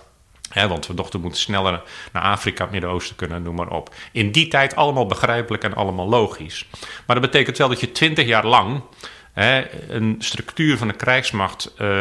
Want 0.54 0.86
we 0.86 0.94
dochten 0.94 1.20
moeten 1.20 1.40
sneller 1.40 1.82
naar 2.12 2.22
Afrika, 2.22 2.62
het 2.62 2.72
Midden-Oosten 2.72 3.16
kunnen, 3.16 3.42
noem 3.42 3.54
maar 3.54 3.68
op. 3.70 3.94
In 4.12 4.32
die 4.32 4.48
tijd 4.48 4.76
allemaal 4.76 5.06
begrijpelijk 5.06 5.64
en 5.64 5.74
allemaal 5.74 6.08
logisch. 6.08 6.68
Maar 7.06 7.20
dat 7.20 7.30
betekent 7.30 7.58
wel 7.58 7.68
dat 7.68 7.80
je 7.80 7.92
twintig 7.92 8.26
jaar 8.26 8.46
lang 8.46 8.82
een 9.88 10.16
structuur 10.18 10.76
van 10.76 10.88
de 10.88 10.94
krijgsmacht 10.94 11.74
uh, 11.80 12.00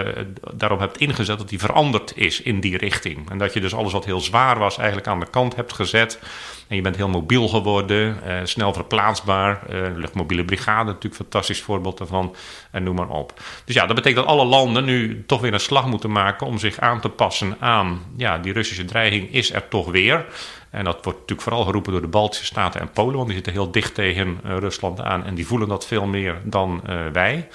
daarop 0.54 0.80
hebt 0.80 0.98
ingezet 0.98 1.38
dat 1.38 1.50
die 1.50 1.60
veranderd 1.60 2.12
is 2.16 2.42
in 2.42 2.60
die 2.60 2.78
richting. 2.78 3.30
En 3.30 3.38
dat 3.38 3.54
je 3.54 3.60
dus 3.60 3.74
alles 3.74 3.92
wat 3.92 4.06
heel 4.06 4.20
zwaar 4.20 4.60
was 4.60 4.78
eigenlijk 4.78 5.08
aan 5.08 5.20
de 5.20 5.30
kant 5.30 5.56
hebt 5.56 5.74
gezet. 5.74 6.20
En 6.68 6.76
je 6.76 6.82
bent 6.82 6.96
heel 6.96 7.10
mobiel 7.10 7.48
geworden, 7.48 8.18
uh, 8.28 8.40
snel 8.44 8.74
verplaatsbaar. 8.74 9.62
Uh, 9.70 9.82
luchtmobiele 9.96 10.46
brigade, 10.46 10.86
natuurlijk 10.86 11.14
een 11.14 11.26
fantastisch 11.26 11.62
voorbeeld 11.62 11.98
daarvan. 11.98 12.36
En 12.72 12.84
noem 12.84 12.96
maar 12.96 13.10
op. 13.10 13.42
Dus 13.66 13.76
ja, 13.76 13.86
dat 13.86 13.96
betekent 13.96 14.26
dat 14.26 14.36
alle 14.36 14.46
landen 14.46 14.86
nu 14.86 15.24
toch 15.26 15.42
weer 15.42 15.54
een 15.54 15.60
slag 15.60 15.86
moeten 15.86 16.12
maken 16.12 16.48
om 16.48 16.58
zich 16.58 16.80
aan 16.80 17.02
te 17.02 17.10
passen 17.10 17.56
aan 17.60 18.02
ja, 18.18 18.38
die 18.38 18.54
Russische 18.54 18.86
dreiging 18.86 19.34
is 19.34 19.54
er 19.54 19.68
toch 19.68 19.92
weer. 19.92 20.26
En 20.70 20.84
dat 20.84 20.94
wordt 20.94 21.20
natuurlijk 21.20 21.42
vooral 21.42 21.64
geroepen 21.64 21.92
door 21.92 22.02
de 22.02 22.08
Baltische 22.08 22.46
Staten 22.46 22.82
en 22.82 22.92
Polen, 22.92 23.16
want 23.16 23.26
die 23.26 23.36
zitten 23.36 23.54
heel 23.54 23.72
dicht 23.72 23.94
tegen 23.94 24.40
uh, 24.46 24.58
Rusland 24.58 25.02
aan 25.02 25.26
en 25.26 25.36
die 25.36 25.48
voelen 25.48 25.68
dat 25.68 25.86
veel 25.86 26.06
meer 26.06 26.42
dan 26.44 26.82
uh, 26.90 26.96
wij. 27.14 27.48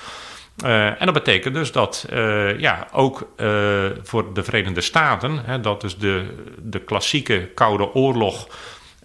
Uh, 0.65 0.87
en 0.87 1.05
dat 1.05 1.15
betekent 1.15 1.55
dus 1.55 1.73
dat 1.73 2.07
ja, 2.57 2.87
ook 2.93 3.29
voor 4.03 4.35
de 4.35 4.43
Verenigde 4.43 4.81
Staten, 4.81 5.45
hè, 5.45 5.61
dat 5.61 5.81
dus 5.81 5.99
de, 5.99 6.45
de 6.59 6.81
klassieke 6.81 7.49
Koude 7.55 7.95
Oorlog 7.95 8.49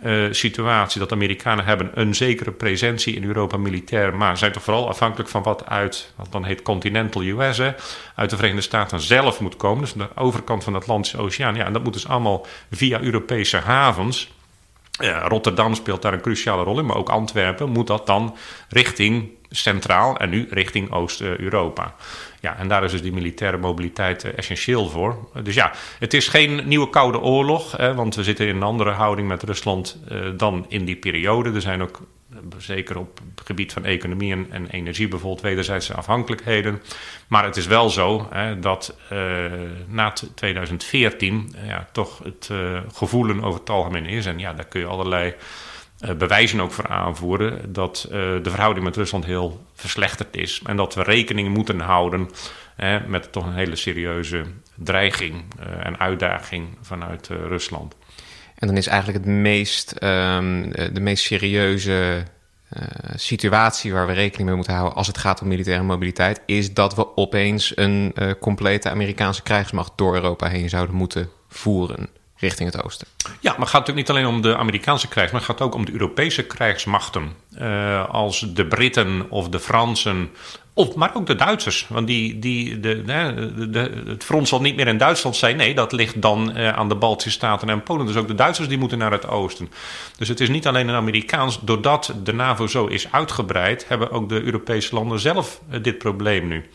uh, 0.03 0.27
situatie 0.31 0.99
dat 0.99 1.11
Amerikanen 1.11 1.65
hebben 1.65 1.91
een 1.93 2.15
zekere 2.15 2.51
presentie 2.51 3.15
in 3.15 3.23
Europa 3.23 3.57
militair, 3.57 4.15
maar 4.15 4.37
zijn 4.37 4.51
toch 4.51 4.63
vooral 4.63 4.87
afhankelijk 4.87 5.29
van 5.29 5.43
wat 5.43 5.65
uit, 5.65 6.13
wat 6.15 6.31
dan 6.31 6.45
heet 6.45 6.61
continental 6.61 7.21
US, 7.21 7.61
uit 8.15 8.29
de 8.29 8.35
Verenigde 8.35 8.61
Staten 8.61 8.99
zelf 8.99 9.39
moet 9.39 9.55
komen. 9.55 9.81
Dus 9.81 9.93
de 9.93 10.07
overkant 10.15 10.63
van 10.63 10.73
de 10.73 10.79
Atlantische 10.79 11.17
Oceaan. 11.17 11.55
Ja, 11.55 11.65
en 11.65 11.73
dat 11.73 11.83
moet 11.83 11.93
dus 11.93 12.07
allemaal 12.07 12.45
via 12.71 13.01
Europese 13.01 13.57
havens. 13.57 14.35
Rotterdam 15.27 15.75
speelt 15.75 16.01
daar 16.01 16.13
een 16.13 16.21
cruciale 16.21 16.63
rol 16.63 16.79
in, 16.79 16.85
maar 16.85 16.97
ook 16.97 17.09
Antwerpen 17.09 17.69
moet 17.69 17.87
dat 17.87 18.05
dan 18.05 18.35
richting 18.69 19.29
centraal 19.49 20.17
en 20.17 20.29
nu 20.29 20.47
richting 20.49 20.91
Oost-Europa. 20.91 21.95
Ja, 22.39 22.57
en 22.57 22.67
daar 22.67 22.83
is 22.83 22.91
dus 22.91 23.01
die 23.01 23.13
militaire 23.13 23.57
mobiliteit 23.57 24.23
eh, 24.23 24.37
essentieel 24.37 24.89
voor. 24.89 25.29
Dus 25.43 25.55
ja, 25.55 25.71
het 25.99 26.13
is 26.13 26.27
geen 26.27 26.67
nieuwe 26.67 26.89
koude 26.89 27.19
oorlog, 27.19 27.71
hè, 27.77 27.93
want 27.95 28.15
we 28.15 28.23
zitten 28.23 28.47
in 28.47 28.55
een 28.55 28.63
andere 28.63 28.91
houding 28.91 29.27
met 29.27 29.43
Rusland 29.43 29.99
uh, 30.11 30.29
dan 30.37 30.65
in 30.67 30.85
die 30.85 30.95
periode. 30.95 31.51
Er 31.51 31.61
zijn 31.61 31.81
ook 31.81 32.01
eh, 32.31 32.37
zeker 32.57 32.97
op 32.97 33.19
het 33.35 33.45
gebied 33.45 33.73
van 33.73 33.85
economie 33.85 34.31
en, 34.31 34.47
en, 34.51 34.67
energie 34.67 35.07
bijvoorbeeld 35.07 35.41
wederzijdse 35.41 35.93
afhankelijkheden. 35.93 36.81
Maar 37.27 37.43
het 37.43 37.57
is 37.57 37.67
wel 37.67 37.89
zo 37.89 38.27
hè, 38.29 38.59
dat 38.59 38.95
na 39.87 40.13
2014 40.35 41.55
ja, 41.65 41.87
toch 41.91 42.19
het 42.23 42.49
uh, 42.51 42.79
gevoelen 42.93 43.43
over 43.43 43.59
het 43.59 43.69
algemeen 43.69 44.05
is. 44.05 44.25
En 44.25 44.39
ja, 44.39 44.53
daar 44.53 44.67
kun 44.67 44.79
je 44.79 44.85
allerlei 44.85 45.33
bewijzen 46.17 46.59
ook 46.59 46.71
voor 46.71 46.87
aanvoeren 46.87 47.73
dat 47.73 48.05
uh, 48.05 48.11
de 48.13 48.49
verhouding 48.49 48.85
met 48.85 48.95
Rusland 48.95 49.25
heel 49.25 49.65
verslechterd 49.73 50.35
is. 50.35 50.61
En 50.65 50.77
dat 50.77 50.95
we 50.95 51.03
rekening 51.03 51.53
moeten 51.53 51.79
houden 51.79 52.29
met 53.07 53.31
toch 53.31 53.45
een 53.45 53.53
hele 53.53 53.75
serieuze 53.75 54.43
dreiging 54.75 55.43
eh, 55.59 55.85
en 55.85 55.99
uitdaging 55.99 56.77
vanuit 56.81 57.27
Rusland. 57.27 57.95
En 58.55 58.67
dan 58.67 58.77
is 58.77 58.87
eigenlijk 58.87 59.25
het 59.25 59.33
meest, 59.33 60.03
um, 60.03 60.71
de 60.71 60.99
meest 60.99 61.23
serieuze 61.23 62.23
situatie 63.15 63.93
waar 63.93 64.07
we 64.07 64.13
rekening 64.13 64.47
mee 64.47 64.55
moeten 64.55 64.73
houden 64.73 64.97
als 64.97 65.07
het 65.07 65.17
gaat 65.17 65.41
om 65.41 65.47
militaire 65.47 65.83
mobiliteit, 65.83 66.41
is 66.45 66.73
dat 66.73 66.95
we 66.95 67.17
opeens 67.17 67.77
een 67.77 68.13
complete 68.39 68.89
Amerikaanse 68.89 69.43
krijgsmacht 69.43 69.91
door 69.95 70.15
Europa 70.15 70.47
heen 70.47 70.69
zouden 70.69 70.95
moeten 70.95 71.29
voeren. 71.47 72.09
Richting 72.37 72.71
het 72.71 72.83
oosten. 72.83 73.07
Ja, 73.17 73.51
maar 73.51 73.59
het 73.59 73.69
gaat 73.69 73.87
natuurlijk 73.87 74.07
niet 74.07 74.09
alleen 74.09 74.35
om 74.35 74.41
de 74.41 74.57
Amerikaanse 74.57 75.07
krijgs, 75.07 75.31
maar 75.31 75.41
het 75.41 75.49
gaat 75.49 75.61
ook 75.61 75.75
om 75.75 75.85
de 75.85 75.91
Europese 75.91 76.43
krijgsmachten. 76.43 77.31
Uh, 77.61 78.09
als 78.09 78.45
de 78.53 78.65
Britten 78.65 79.25
of 79.29 79.49
de 79.49 79.59
Fransen 79.59 80.29
of, 80.77 80.95
maar 80.95 81.15
ook 81.15 81.25
de 81.25 81.35
Duitsers. 81.35 81.85
Want 81.89 82.07
die, 82.07 82.39
die, 82.39 82.79
de, 82.79 84.03
het 84.05 84.23
front 84.23 84.47
zal 84.47 84.61
niet 84.61 84.75
meer 84.75 84.87
in 84.87 84.97
Duitsland 84.97 85.35
zijn. 85.35 85.57
Nee, 85.57 85.75
dat 85.75 85.91
ligt 85.91 86.21
dan 86.21 86.57
uh, 86.57 86.69
aan 86.69 86.89
de 86.89 86.95
Baltische 86.95 87.31
Staten 87.31 87.69
en 87.69 87.83
Polen. 87.83 88.05
Dus 88.05 88.15
ook 88.15 88.27
de 88.27 88.35
Duitsers 88.35 88.67
die 88.67 88.77
moeten 88.77 88.97
naar 88.97 89.11
het 89.11 89.27
oosten. 89.27 89.69
Dus 90.17 90.27
het 90.27 90.39
is 90.39 90.49
niet 90.49 90.67
alleen 90.67 90.87
een 90.87 90.95
Amerikaans. 90.95 91.59
Doordat 91.61 92.13
de 92.23 92.33
NAVO 92.33 92.67
zo 92.67 92.85
is 92.85 93.11
uitgebreid, 93.11 93.85
hebben 93.87 94.11
ook 94.11 94.29
de 94.29 94.43
Europese 94.43 94.95
landen 94.95 95.19
zelf 95.19 95.61
uh, 95.71 95.83
dit 95.83 95.97
probleem 95.97 96.47
nu. 96.47 96.69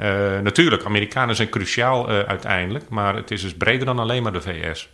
Uh, 0.00 0.38
natuurlijk, 0.40 0.84
Amerikanen 0.84 1.36
zijn 1.36 1.48
cruciaal 1.48 2.08
uiteindelijk. 2.08 2.88
Maar 2.88 3.16
het 3.16 3.30
is 3.30 3.42
dus 3.42 3.54
breder 3.54 3.86
dan 3.86 3.98
alleen 3.98 4.22
maar 4.22 4.32
de 4.32 4.40
VS. 4.40 4.88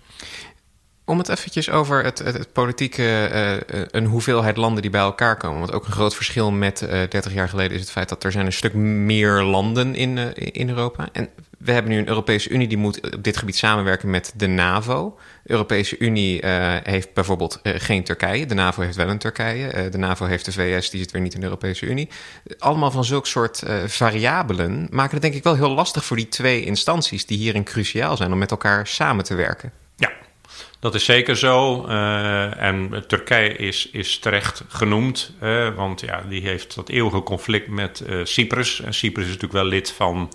Om 1.07 1.19
het 1.19 1.29
eventjes 1.29 1.71
over 1.71 2.05
het, 2.05 2.19
het, 2.19 2.53
politieke, 2.53 3.31
uh, 3.73 3.83
een 3.91 4.07
hoeveelheid 4.07 4.57
landen 4.57 4.83
die 4.83 4.91
bij 4.91 5.01
elkaar 5.01 5.37
komen. 5.37 5.59
Want 5.59 5.73
ook 5.73 5.87
een 5.87 5.93
groot 5.93 6.15
verschil 6.15 6.51
met 6.51 6.83
uh, 6.83 6.89
30 6.89 7.33
jaar 7.33 7.49
geleden 7.49 7.75
is 7.75 7.81
het 7.81 7.91
feit 7.91 8.09
dat 8.09 8.25
er 8.25 8.33
zijn 8.33 8.47
een 8.47 8.53
stuk 8.53 8.75
meer 8.75 9.43
landen 9.43 9.95
in, 9.95 10.35
in 10.35 10.69
Europa. 10.69 11.09
En 11.13 11.29
we 11.65 11.73
hebben 11.73 11.93
nu 11.93 11.99
een 11.99 12.09
Europese 12.09 12.49
Unie 12.49 12.69
die 12.69 12.77
moet 12.77 13.15
op 13.15 13.23
dit 13.23 13.37
gebied 13.37 13.57
samenwerken 13.57 14.11
met 14.11 14.33
de 14.37 14.47
NAVO. 14.47 15.19
De 15.43 15.51
Europese 15.51 15.99
Unie 15.99 16.47
heeft 16.83 17.15
bijvoorbeeld 17.15 17.61
geen 17.63 18.05
Turkije. 18.05 18.47
De 18.47 18.55
NAVO 18.55 18.83
heeft 18.83 18.97
wel 18.97 19.09
een 19.09 19.19
Turkije. 19.19 19.89
de 19.89 19.99
NAVO 19.99 20.27
heeft 20.27 20.45
de 20.45 20.53
VS, 20.53 20.91
die 20.91 21.01
zit 21.01 21.11
weer 21.11 21.23
niet 21.23 21.35
in 21.35 21.41
de 21.41 21.47
Europese 21.47 21.87
Unie. 21.87 22.09
Allemaal 22.59 22.91
van 22.91 23.05
zulke 23.05 23.29
soort 23.29 23.63
variabelen 23.87 24.89
maken 24.91 25.13
het 25.13 25.23
denk 25.23 25.35
ik 25.35 25.43
wel 25.43 25.55
heel 25.55 25.75
lastig 25.75 26.05
voor 26.05 26.17
die 26.17 26.29
twee 26.29 26.65
instanties 26.65 27.27
die 27.27 27.39
hierin 27.39 27.65
cruciaal 27.65 28.17
zijn 28.17 28.33
om 28.33 28.39
met 28.39 28.51
elkaar 28.51 28.87
samen 28.87 29.25
te 29.25 29.35
werken. 29.35 29.73
Ja, 29.97 30.11
dat 30.81 30.95
is 30.95 31.05
zeker 31.05 31.37
zo. 31.37 31.87
En 31.87 33.05
Turkije 33.07 33.57
is, 33.57 33.89
is 33.91 34.19
terecht 34.19 34.65
genoemd. 34.69 35.33
Want 35.77 36.01
ja, 36.01 36.23
die 36.29 36.43
heeft 36.43 36.75
dat 36.75 36.89
eeuwige 36.89 37.23
conflict 37.23 37.69
met 37.69 38.05
Cyprus. 38.23 38.81
En 38.81 38.95
Cyprus 38.95 39.25
is 39.25 39.33
natuurlijk 39.33 39.63
wel 39.63 39.71
lid 39.71 39.91
van 39.91 40.31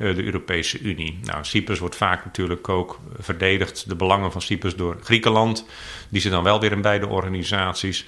de 0.00 0.24
Europese 0.24 0.80
Unie. 0.80 1.18
Nou, 1.22 1.44
Cyprus 1.44 1.78
wordt 1.78 1.96
vaak 1.96 2.24
natuurlijk 2.24 2.68
ook 2.68 3.00
verdedigd. 3.18 3.88
De 3.88 3.96
belangen 3.96 4.32
van 4.32 4.42
Cyprus 4.42 4.76
door 4.76 4.96
Griekenland. 5.02 5.66
Die 6.08 6.20
zit 6.20 6.32
dan 6.32 6.42
wel 6.42 6.60
weer 6.60 6.72
in 6.72 6.82
beide 6.82 7.06
organisaties. 7.06 8.04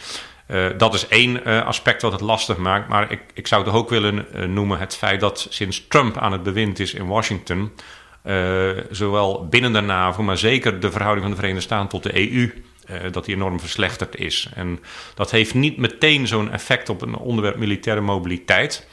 dat 0.77 0.95
is 0.95 1.07
één 1.07 1.45
aspect 1.65 2.03
wat 2.03 2.13
het 2.13 2.21
lastig 2.21 2.57
maakt. 2.57 2.89
Maar 2.89 3.11
ik, 3.11 3.21
ik 3.35 3.47
zou 3.47 3.65
het 3.65 3.75
ook 3.75 3.89
willen 3.89 4.27
noemen 4.55 4.79
het 4.79 4.97
feit 4.97 5.21
dat 5.21 5.47
sinds 5.51 5.87
Trump 5.89 6.17
aan 6.17 6.33
het 6.33 6.43
bewind 6.43 6.79
is 6.79 6.95
in 6.95 7.07
Washington 7.07 7.73
zowel 8.91 9.47
binnen 9.51 9.73
de 9.73 9.81
NAVO, 9.81 10.23
maar 10.23 10.39
zeker 10.39 10.81
de 10.81 10.91
verhouding 10.91 11.23
van 11.23 11.31
de 11.31 11.41
Verenigde 11.41 11.65
Staten 11.65 11.89
tot 11.89 12.03
de 12.03 12.31
EU. 12.31 12.53
Dat 13.11 13.27
enorm 13.27 13.61
verslechterd 13.61 14.17
is. 14.17 14.49
En 14.55 14.81
dat 15.15 15.31
heeft 15.31 15.55
niet 15.55 15.77
meteen 15.77 16.27
zo'n 16.27 16.53
effect 16.53 16.89
op 16.89 17.03
een 17.03 17.17
onderwerp 17.17 17.57
militaire 17.57 18.03
mobiliteit. 18.03 18.87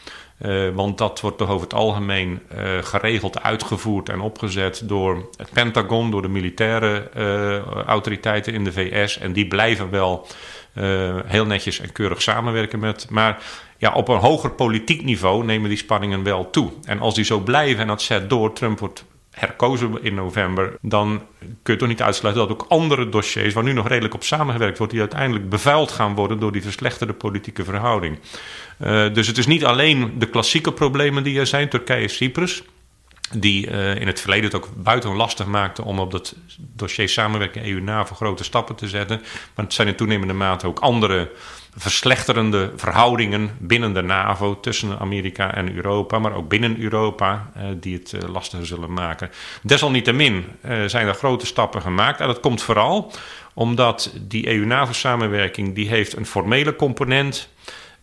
Uh, 0.45 0.69
want 0.73 0.97
dat 0.97 1.21
wordt 1.21 1.37
toch 1.37 1.49
over 1.49 1.63
het 1.63 1.73
algemeen 1.73 2.41
uh, 2.53 2.77
geregeld 2.81 3.43
uitgevoerd 3.43 4.09
en 4.09 4.19
opgezet 4.19 4.81
door 4.85 5.29
het 5.37 5.49
Pentagon, 5.53 6.11
door 6.11 6.21
de 6.21 6.27
militaire 6.27 7.09
uh, 7.17 7.83
autoriteiten 7.83 8.53
in 8.53 8.63
de 8.63 8.71
VS. 8.71 9.17
En 9.17 9.33
die 9.33 9.47
blijven 9.47 9.89
wel 9.89 10.27
heel 11.25 11.45
netjes 11.45 11.79
en 11.79 11.91
keurig 11.91 12.21
samenwerken 12.21 12.79
met. 12.79 13.09
Maar 13.09 13.43
ja, 13.77 13.93
op 13.93 14.07
een 14.07 14.17
hoger 14.17 14.51
politiek 14.51 15.03
niveau 15.03 15.45
nemen 15.45 15.69
die 15.69 15.77
spanningen 15.77 16.23
wel 16.23 16.49
toe. 16.49 16.71
En 16.83 16.99
als 16.99 17.15
die 17.15 17.23
zo 17.23 17.39
blijven 17.39 17.81
en 17.81 17.87
dat 17.87 18.01
zet 18.01 18.29
door, 18.29 18.53
Trump 18.53 18.79
wordt 18.79 19.05
herkozen 19.31 20.03
in 20.03 20.15
november, 20.15 20.77
dan 20.81 21.21
kun 21.63 21.73
je 21.73 21.79
toch 21.79 21.87
niet 21.87 22.01
uitsluiten 22.01 22.47
dat 22.47 22.51
ook 22.51 22.65
andere 22.69 23.09
dossiers, 23.09 23.53
waar 23.53 23.63
nu 23.63 23.73
nog 23.73 23.87
redelijk 23.87 24.13
op 24.13 24.23
samengewerkt 24.23 24.77
wordt, 24.77 24.93
die 24.93 25.01
uiteindelijk 25.01 25.49
bevuild 25.49 25.91
gaan 25.91 26.15
worden 26.15 26.39
door 26.39 26.51
die 26.51 26.61
verslechterde 26.61 27.13
politieke 27.13 27.63
verhouding. 27.63 28.19
Uh, 28.79 29.13
dus 29.13 29.27
het 29.27 29.37
is 29.37 29.47
niet 29.47 29.65
alleen 29.65 30.19
de 30.19 30.29
klassieke 30.29 30.73
problemen 30.73 31.23
die 31.23 31.39
er 31.39 31.47
zijn, 31.47 31.69
Turkije, 31.69 32.07
Cyprus. 32.07 32.63
Die 33.33 33.67
uh, 33.67 33.95
in 33.95 34.07
het 34.07 34.19
verleden 34.19 34.45
het 34.45 34.55
ook 34.55 34.69
buitengewoon 34.75 35.21
lastig 35.21 35.45
maakten 35.45 35.83
om 35.83 35.99
op 35.99 36.11
dat 36.11 36.35
dossier 36.57 37.09
samenwerking 37.09 37.65
EU-NAVO 37.65 38.15
grote 38.15 38.43
stappen 38.43 38.75
te 38.75 38.87
zetten. 38.87 39.21
Maar 39.55 39.65
het 39.65 39.73
zijn 39.73 39.87
in 39.87 39.95
toenemende 39.95 40.33
mate 40.33 40.67
ook 40.67 40.79
andere 40.79 41.31
verslechterende 41.77 42.71
verhoudingen 42.75 43.51
binnen 43.59 43.93
de 43.93 44.01
NAVO 44.01 44.59
tussen 44.59 44.99
Amerika 44.99 45.53
en 45.53 45.75
Europa, 45.75 46.19
maar 46.19 46.33
ook 46.33 46.49
binnen 46.49 46.79
Europa, 46.79 47.51
eh, 47.55 47.63
die 47.75 47.97
het 47.97 48.13
eh, 48.13 48.29
lastiger 48.29 48.65
zullen 48.65 48.93
maken. 48.93 49.31
Desalniettemin 49.61 50.45
eh, 50.61 50.83
zijn 50.85 51.07
er 51.07 51.13
grote 51.13 51.45
stappen 51.45 51.81
gemaakt 51.81 52.19
en 52.19 52.27
dat 52.27 52.39
komt 52.39 52.61
vooral 52.61 53.11
omdat 53.53 54.13
die 54.21 54.49
EU-NAVO-samenwerking 54.49 55.75
die 55.75 55.89
heeft 55.89 56.15
een 56.15 56.25
formele 56.25 56.75
component 56.75 57.49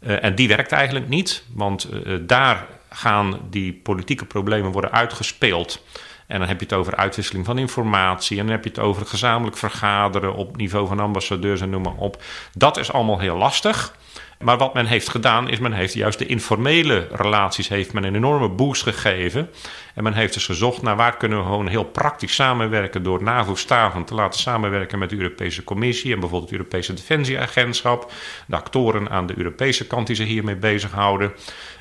uh, 0.00 0.24
en 0.24 0.34
die 0.34 0.48
werkt 0.48 0.72
eigenlijk 0.72 1.08
niet, 1.08 1.44
want 1.52 1.88
uh, 1.92 2.18
daar 2.20 2.66
gaan 2.90 3.40
die 3.50 3.72
politieke 3.72 4.24
problemen 4.24 4.72
worden 4.72 4.92
uitgespeeld. 4.92 5.82
En 6.26 6.38
dan 6.38 6.48
heb 6.48 6.58
je 6.58 6.66
het 6.66 6.74
over 6.74 6.96
uitwisseling 6.96 7.44
van 7.44 7.58
informatie. 7.58 8.38
En 8.38 8.44
dan 8.44 8.54
heb 8.54 8.64
je 8.64 8.70
het 8.70 8.78
over 8.78 9.06
gezamenlijk 9.06 9.56
vergaderen 9.56 10.34
op 10.34 10.56
niveau 10.56 10.86
van 10.86 11.00
ambassadeurs 11.00 11.60
en 11.60 11.70
noem 11.70 11.82
maar 11.82 11.96
op. 11.96 12.22
Dat 12.52 12.76
is 12.76 12.92
allemaal 12.92 13.18
heel 13.18 13.36
lastig. 13.36 13.96
Maar 14.38 14.58
wat 14.58 14.74
men 14.74 14.86
heeft 14.86 15.08
gedaan, 15.08 15.48
is 15.48 15.58
men 15.58 15.72
heeft 15.72 15.94
juist 15.94 16.18
de 16.18 16.26
informele 16.26 17.08
relaties 17.12 17.68
heeft 17.68 17.92
men 17.92 18.04
een 18.04 18.14
enorme 18.14 18.48
boost 18.48 18.82
gegeven. 18.82 19.50
En 19.94 20.02
men 20.02 20.12
heeft 20.12 20.34
dus 20.34 20.44
gezocht 20.44 20.82
naar 20.82 20.96
waar 20.96 21.16
kunnen 21.16 21.38
we 21.38 21.44
gewoon 21.44 21.68
heel 21.68 21.84
praktisch 21.84 22.34
samenwerken 22.34 23.02
door 23.02 23.22
NAVO-staven 23.22 24.04
te 24.04 24.14
laten 24.14 24.40
samenwerken 24.40 24.98
met 24.98 25.10
de 25.10 25.16
Europese 25.16 25.64
Commissie 25.64 26.12
en 26.12 26.20
bijvoorbeeld 26.20 26.50
het 26.50 26.58
Europese 26.58 26.94
Defensieagentschap, 26.94 28.12
de 28.46 28.56
actoren 28.56 29.10
aan 29.10 29.26
de 29.26 29.34
Europese 29.36 29.86
kant 29.86 30.06
die 30.06 30.16
zich 30.16 30.26
hiermee 30.26 30.56
bezighouden. 30.56 31.32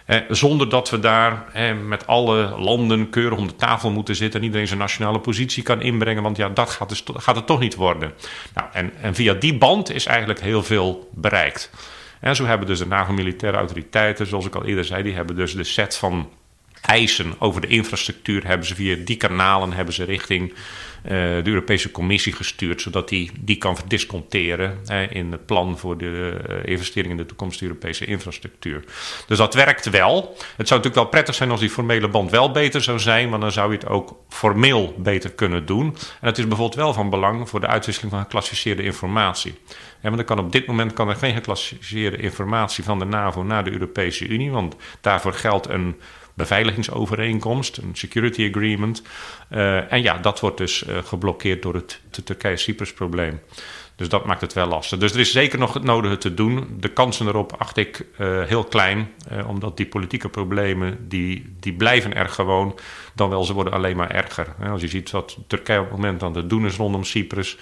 Eh, 0.05 0.17
zonder 0.29 0.69
dat 0.69 0.89
we 0.89 0.99
daar 0.99 1.45
met 1.85 2.07
alle 2.07 2.55
landen 2.57 3.09
keurig 3.09 3.37
om 3.37 3.47
de 3.47 3.55
tafel 3.55 3.91
moeten 3.91 4.15
zitten 4.15 4.39
en 4.39 4.45
iedereen 4.45 4.67
zijn 4.67 4.79
nationale 4.79 5.19
positie 5.19 5.63
kan 5.63 5.81
inbrengen, 5.81 6.23
want 6.23 6.37
ja, 6.37 6.49
dat 6.49 6.69
gaat, 6.69 6.89
dus, 6.89 7.03
gaat 7.13 7.35
het 7.35 7.45
toch 7.45 7.59
niet 7.59 7.75
worden. 7.75 8.13
Nou, 8.53 8.67
en, 8.71 8.93
en 9.01 9.15
via 9.15 9.33
die 9.33 9.57
band 9.57 9.91
is 9.91 10.05
eigenlijk 10.05 10.41
heel 10.41 10.63
veel 10.63 11.09
bereikt. 11.13 11.69
En 12.19 12.35
zo 12.35 12.45
hebben 12.45 12.67
dus 12.67 12.79
de 12.79 12.87
NAVO-militaire 12.87 13.57
autoriteiten, 13.57 14.27
zoals 14.27 14.45
ik 14.45 14.55
al 14.55 14.65
eerder 14.65 14.85
zei, 14.85 15.03
die 15.03 15.13
hebben 15.13 15.35
dus 15.35 15.55
de 15.55 15.63
set 15.63 15.95
van 15.95 16.29
eisen 16.85 17.35
over 17.39 17.61
de 17.61 17.67
infrastructuur 17.67 18.47
hebben 18.47 18.67
ze 18.67 18.75
via 18.75 18.95
die 19.05 19.17
kanalen 19.17 19.73
hebben 19.73 19.93
ze 19.93 20.03
richting 20.03 20.53
uh, 21.05 21.11
de 21.11 21.41
Europese 21.43 21.91
Commissie 21.91 22.33
gestuurd, 22.33 22.81
zodat 22.81 23.09
die 23.09 23.31
die 23.39 23.57
kan 23.57 23.75
verdisconteren 23.75 24.77
in 25.09 25.31
het 25.31 25.45
plan 25.45 25.77
voor 25.77 25.97
de 25.97 26.37
uh, 26.49 26.71
investering 26.71 27.11
in 27.11 27.17
de 27.17 27.25
toekomstige 27.25 27.65
Europese 27.65 28.05
infrastructuur. 28.05 28.83
Dus 29.27 29.37
dat 29.37 29.53
werkt 29.53 29.89
wel. 29.89 30.35
Het 30.37 30.67
zou 30.67 30.81
natuurlijk 30.81 30.95
wel 30.95 31.05
prettig 31.05 31.35
zijn 31.35 31.51
als 31.51 31.59
die 31.59 31.69
formele 31.69 32.07
band 32.07 32.31
wel 32.31 32.51
beter 32.51 32.81
zou 32.81 32.99
zijn, 32.99 33.29
want 33.29 33.41
dan 33.41 33.51
zou 33.51 33.71
je 33.71 33.77
het 33.77 33.87
ook 33.87 34.15
formeel 34.29 34.95
beter 34.97 35.31
kunnen 35.31 35.65
doen. 35.65 35.85
En 36.21 36.27
het 36.27 36.37
is 36.37 36.47
bijvoorbeeld 36.47 36.79
wel 36.79 36.93
van 36.93 37.09
belang 37.09 37.49
voor 37.49 37.59
de 37.59 37.67
uitwisseling 37.67 38.13
van 38.13 38.21
geclassificeerde 38.21 38.83
informatie. 38.83 39.55
Want 40.01 40.19
er 40.19 40.25
kan 40.25 40.39
op 40.39 40.51
dit 40.51 40.67
moment 40.67 40.93
kan 40.93 41.09
er 41.09 41.15
geen 41.15 41.33
geclassificeerde 41.33 42.17
informatie 42.17 42.83
van 42.83 42.99
de 42.99 43.05
NAVO 43.05 43.43
naar 43.43 43.63
de 43.63 43.71
Europese 43.71 44.27
Unie, 44.27 44.51
want 44.51 44.75
daarvoor 45.01 45.33
geldt 45.33 45.69
een 45.69 45.95
beveiligingsovereenkomst, 46.35 47.77
een 47.77 47.95
security 47.95 48.49
agreement. 48.53 49.01
Uh, 49.49 49.91
en 49.91 50.01
ja, 50.01 50.17
dat 50.17 50.39
wordt 50.39 50.57
dus 50.57 50.83
uh, 50.87 50.97
geblokkeerd 51.03 51.61
door 51.61 51.73
het, 51.73 52.01
Turkije-Cyprus-probleem. 52.23 53.39
Dus 53.95 54.09
dat 54.09 54.25
maakt 54.25 54.41
het 54.41 54.53
wel 54.53 54.67
lastig. 54.67 54.99
Dus 54.99 55.13
er 55.13 55.19
is 55.19 55.31
zeker 55.31 55.59
nog 55.59 55.73
het 55.73 55.83
nodige 55.83 56.17
te 56.17 56.33
doen. 56.33 56.77
De 56.79 56.87
kansen 56.87 57.27
erop 57.27 57.55
acht 57.57 57.77
ik 57.77 58.05
uh, 58.19 58.43
heel 58.43 58.63
klein, 58.63 59.11
omdat 59.47 59.77
die 59.77 59.85
politieke 59.85 60.29
problemen 60.29 61.07
die, 61.07 61.55
die 61.59 61.73
blijven 61.73 62.15
er 62.15 62.29
gewoon, 62.29 62.79
dan 63.13 63.29
wel 63.29 63.43
ze 63.43 63.53
worden 63.53 63.73
alleen 63.73 63.95
maar 63.95 64.11
erger. 64.11 64.55
Als 64.69 64.81
je 64.81 64.87
ziet 64.87 65.11
wat 65.11 65.37
Turkije 65.47 65.79
op 65.79 65.85
het 65.85 65.95
moment 65.95 66.23
aan 66.23 66.35
het 66.35 66.49
doen 66.49 66.65
is 66.65 66.75
rondom 66.75 67.03
Cyprus. 67.03 67.57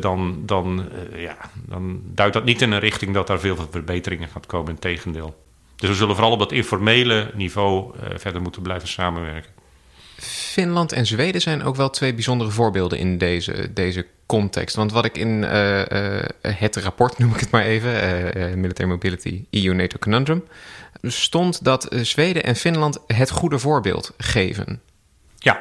Dan, 0.00 0.42
dan, 0.46 0.88
ja, 1.14 1.36
dan 1.54 2.00
duidt 2.04 2.34
dat 2.34 2.44
niet 2.44 2.62
in 2.62 2.72
een 2.72 2.78
richting 2.78 3.14
dat 3.14 3.26
daar 3.26 3.40
veel 3.40 3.56
verbeteringen 3.70 4.28
gaat 4.28 4.46
komen. 4.46 4.70
Integendeel. 4.70 5.45
Dus 5.76 5.88
we 5.88 5.94
zullen 5.94 6.14
vooral 6.14 6.32
op 6.32 6.38
dat 6.38 6.52
informele 6.52 7.30
niveau 7.34 7.96
uh, 7.96 8.02
verder 8.16 8.42
moeten 8.42 8.62
blijven 8.62 8.88
samenwerken. 8.88 9.50
Finland 10.18 10.92
en 10.92 11.06
Zweden 11.06 11.40
zijn 11.40 11.62
ook 11.62 11.76
wel 11.76 11.90
twee 11.90 12.14
bijzondere 12.14 12.50
voorbeelden 12.50 12.98
in 12.98 13.18
deze, 13.18 13.72
deze 13.72 14.06
context. 14.26 14.76
Want 14.76 14.92
wat 14.92 15.04
ik 15.04 15.18
in 15.18 15.42
uh, 15.42 15.78
uh, 15.78 16.22
het 16.40 16.76
rapport, 16.76 17.18
noem 17.18 17.32
ik 17.32 17.40
het 17.40 17.50
maar 17.50 17.64
even, 17.64 18.60
Military 18.60 18.88
Mobility 18.88 19.44
EU-NATO 19.50 19.98
Conundrum, 19.98 20.44
stond 21.02 21.64
dat 21.64 21.88
Zweden 21.90 22.44
en 22.44 22.56
Finland 22.56 22.98
het 23.06 23.30
goede 23.30 23.58
voorbeeld 23.58 24.14
geven. 24.18 24.80
Ja, 25.38 25.60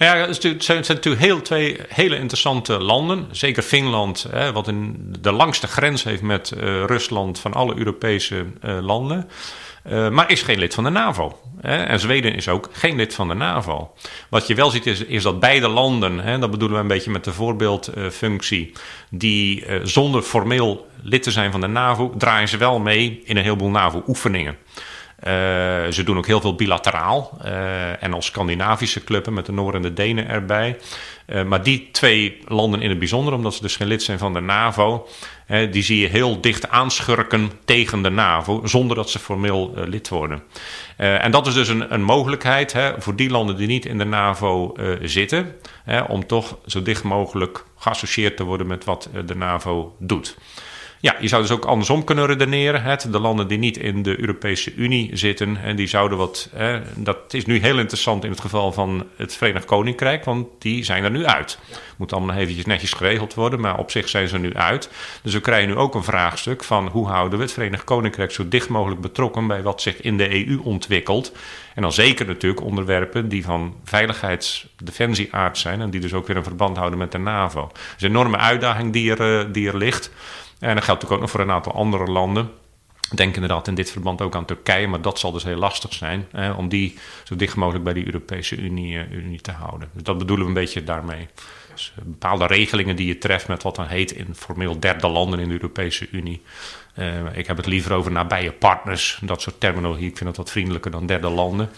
nou 0.00 0.18
ja, 0.18 0.26
het 0.26 0.64
zijn, 0.64 0.84
natuurlijk 0.88 1.22
heel, 1.22 1.42
twee 1.42 1.78
hele 1.88 2.18
interessante 2.18 2.78
landen. 2.78 3.26
Zeker 3.30 3.62
Finland, 3.62 4.26
hè, 4.30 4.52
wat 4.52 4.68
in 4.68 4.96
de 5.20 5.32
langste 5.32 5.66
grens 5.66 6.04
heeft 6.04 6.22
met 6.22 6.52
uh, 6.54 6.60
Rusland 6.84 7.38
van 7.38 7.52
alle 7.52 7.74
Europese 7.76 8.46
uh, 8.64 8.78
landen. 8.80 9.28
maar 10.10 10.30
is 10.30 10.42
geen 10.42 10.58
lid 10.58 10.74
van 10.74 10.84
de 10.84 10.90
NAVO. 10.90 11.38
En 11.60 12.00
Zweden 12.00 12.34
is 12.34 12.48
ook 12.48 12.68
geen 12.72 12.96
lid 12.96 13.14
van 13.14 13.28
de 13.28 13.34
NAVO. 13.34 13.92
Wat 14.28 14.46
je 14.46 14.54
wel 14.54 14.70
ziet 14.70 14.86
is, 14.86 15.04
is 15.04 15.22
dat 15.22 15.40
beide 15.40 15.68
landen, 15.68 16.18
hè, 16.18 16.38
dat 16.38 16.50
bedoelen 16.50 16.76
we 16.76 16.82
een 16.82 16.88
beetje 16.88 17.10
met 17.10 17.24
de 17.24 17.32
voorbeeldfunctie, 17.32 18.72
die 19.10 19.64
zonder 19.82 20.22
formeel 20.22 20.86
lid 21.02 21.22
te 21.22 21.30
zijn 21.30 21.50
van 21.50 21.60
de 21.60 21.66
NAVO, 21.66 22.14
draaien 22.18 22.48
ze 22.48 22.56
wel 22.56 22.78
mee 22.78 23.22
in 23.24 23.36
een 23.36 23.42
heleboel 23.42 23.70
NAVO-oefeningen. 23.70 24.56
Uh, 25.24 25.32
ze 25.90 26.02
doen 26.04 26.16
ook 26.16 26.26
heel 26.26 26.40
veel 26.40 26.54
bilateraal. 26.54 27.38
Uh, 27.44 28.02
en 28.02 28.12
als 28.12 28.26
Scandinavische 28.26 29.04
clubben 29.04 29.32
met 29.32 29.46
de 29.46 29.52
Noor 29.52 29.74
en 29.74 29.82
de 29.82 29.92
Denen 29.92 30.28
erbij. 30.28 30.76
Uh, 31.26 31.42
maar 31.42 31.62
die 31.62 31.88
twee 31.92 32.38
landen 32.46 32.82
in 32.82 32.88
het 32.88 32.98
bijzonder, 32.98 33.34
omdat 33.34 33.54
ze 33.54 33.62
dus 33.62 33.76
geen 33.76 33.86
lid 33.86 34.02
zijn 34.02 34.18
van 34.18 34.32
de 34.32 34.40
NAVO, 34.40 35.08
die 35.70 35.82
zie 35.82 36.00
je 36.00 36.06
heel 36.06 36.40
dicht 36.40 36.68
aanschurken 36.68 37.50
tegen 37.64 38.02
de 38.02 38.10
NAVO, 38.10 38.60
zonder 38.64 38.96
dat 38.96 39.10
ze 39.10 39.18
formeel 39.18 39.72
lid 39.74 40.08
worden. 40.08 40.42
en 40.96 41.30
dat 41.30 41.46
is 41.46 41.54
dus 41.54 41.68
een, 41.68 41.94
een 41.94 42.02
mogelijkheid 42.02 42.72
hè, 42.72 42.92
voor 42.98 43.16
die 43.16 43.30
landen 43.30 43.56
die 43.56 43.66
niet 43.66 43.86
in 43.86 43.98
de 43.98 44.04
NAVO 44.04 44.74
zitten, 45.02 45.54
hè, 45.84 46.00
om 46.00 46.26
toch 46.26 46.58
zo 46.66 46.82
dicht 46.82 47.02
mogelijk 47.02 47.64
geassocieerd 47.76 48.36
te 48.36 48.44
worden 48.44 48.66
met 48.66 48.84
wat 48.84 49.08
de 49.26 49.36
NAVO 49.36 49.94
doet. 49.98 50.36
Ja, 51.02 51.16
je 51.20 51.28
zou 51.28 51.42
dus 51.42 51.50
ook 51.50 51.64
andersom 51.64 52.04
kunnen 52.04 52.26
redeneren. 52.26 52.82
Het, 52.82 53.12
de 53.12 53.20
landen 53.20 53.48
die 53.48 53.58
niet 53.58 53.76
in 53.76 54.02
de 54.02 54.20
Europese 54.20 54.74
Unie 54.74 55.10
zitten, 55.12 55.56
en 55.56 55.76
die 55.76 55.86
zouden 55.86 56.18
wat. 56.18 56.48
Hè, 56.52 56.80
dat 56.94 57.34
is 57.34 57.46
nu 57.46 57.58
heel 57.58 57.78
interessant 57.78 58.24
in 58.24 58.30
het 58.30 58.40
geval 58.40 58.72
van 58.72 59.06
het 59.16 59.36
Verenigd 59.36 59.64
Koninkrijk, 59.64 60.24
want 60.24 60.46
die 60.58 60.84
zijn 60.84 61.04
er 61.04 61.10
nu 61.10 61.24
uit. 61.24 61.58
Moet 61.96 62.12
allemaal 62.12 62.36
eventjes 62.36 62.64
netjes 62.64 62.92
geregeld 62.92 63.34
worden, 63.34 63.60
maar 63.60 63.78
op 63.78 63.90
zich 63.90 64.08
zijn 64.08 64.28
ze 64.28 64.34
er 64.34 64.40
nu 64.40 64.54
uit. 64.54 64.90
Dus 65.22 65.32
we 65.32 65.40
krijgen 65.40 65.68
nu 65.68 65.76
ook 65.76 65.94
een 65.94 66.04
vraagstuk 66.04 66.64
van 66.64 66.86
hoe 66.86 67.08
houden 67.08 67.38
we 67.38 67.44
het 67.44 67.52
Verenigd 67.52 67.84
Koninkrijk 67.84 68.30
zo 68.30 68.48
dicht 68.48 68.68
mogelijk 68.68 69.00
betrokken 69.00 69.46
bij 69.46 69.62
wat 69.62 69.82
zich 69.82 70.00
in 70.00 70.16
de 70.16 70.46
EU 70.46 70.60
ontwikkelt. 70.62 71.32
En 71.74 71.82
dan 71.82 71.92
zeker 71.92 72.26
natuurlijk 72.26 72.62
onderwerpen 72.62 73.28
die 73.28 73.44
van 73.44 73.74
veiligheids-defensie-aard 73.84 75.58
zijn 75.58 75.80
en 75.80 75.90
die 75.90 76.00
dus 76.00 76.12
ook 76.12 76.26
weer 76.26 76.36
een 76.36 76.44
verband 76.44 76.76
houden 76.76 76.98
met 76.98 77.12
de 77.12 77.18
NAVO. 77.18 77.60
Dat 77.60 77.78
is 77.96 78.02
een 78.02 78.10
enorme 78.10 78.36
uitdaging 78.36 78.92
die 78.92 79.10
er, 79.16 79.40
eh, 79.40 79.46
die 79.52 79.68
er 79.68 79.76
ligt. 79.76 80.10
En 80.60 80.74
dat 80.74 80.84
geldt 80.84 81.02
natuurlijk 81.02 81.12
ook 81.12 81.20
nog 81.20 81.30
voor 81.30 81.40
een 81.40 81.50
aantal 81.50 81.72
andere 81.72 82.06
landen. 82.06 82.50
Denk 83.14 83.34
inderdaad 83.34 83.68
in 83.68 83.74
dit 83.74 83.90
verband 83.90 84.20
ook 84.20 84.34
aan 84.34 84.44
Turkije, 84.44 84.88
maar 84.88 85.00
dat 85.00 85.18
zal 85.18 85.32
dus 85.32 85.44
heel 85.44 85.56
lastig 85.56 85.92
zijn 85.92 86.26
hè, 86.32 86.50
om 86.50 86.68
die 86.68 86.98
zo 87.24 87.36
dicht 87.36 87.56
mogelijk 87.56 87.84
bij 87.84 87.92
die 87.92 88.06
Europese 88.06 88.56
Unie, 88.56 88.94
uh, 88.94 89.12
Unie 89.12 89.40
te 89.40 89.50
houden. 89.50 89.88
Dus 89.92 90.02
dat 90.02 90.18
bedoelen 90.18 90.44
we 90.44 90.52
een 90.52 90.58
beetje 90.60 90.84
daarmee. 90.84 91.28
Dus 91.72 91.92
eh, 91.96 92.04
bepaalde 92.04 92.46
regelingen 92.46 92.96
die 92.96 93.06
je 93.06 93.18
treft 93.18 93.48
met 93.48 93.62
wat 93.62 93.76
dan 93.76 93.86
heet 93.86 94.10
informeel 94.10 94.80
derde 94.80 95.08
landen 95.08 95.38
in 95.38 95.48
de 95.48 95.54
Europese 95.54 96.08
Unie. 96.10 96.42
Uh, 96.98 97.06
ik 97.32 97.46
heb 97.46 97.56
het 97.56 97.66
liever 97.66 97.92
over 97.92 98.12
nabije 98.12 98.52
partners, 98.52 99.18
dat 99.22 99.42
soort 99.42 99.60
terminologie. 99.60 100.08
Ik 100.08 100.16
vind 100.16 100.28
dat 100.28 100.36
wat 100.36 100.50
vriendelijker 100.50 100.90
dan 100.90 101.06
derde 101.06 101.28
landen. 101.28 101.70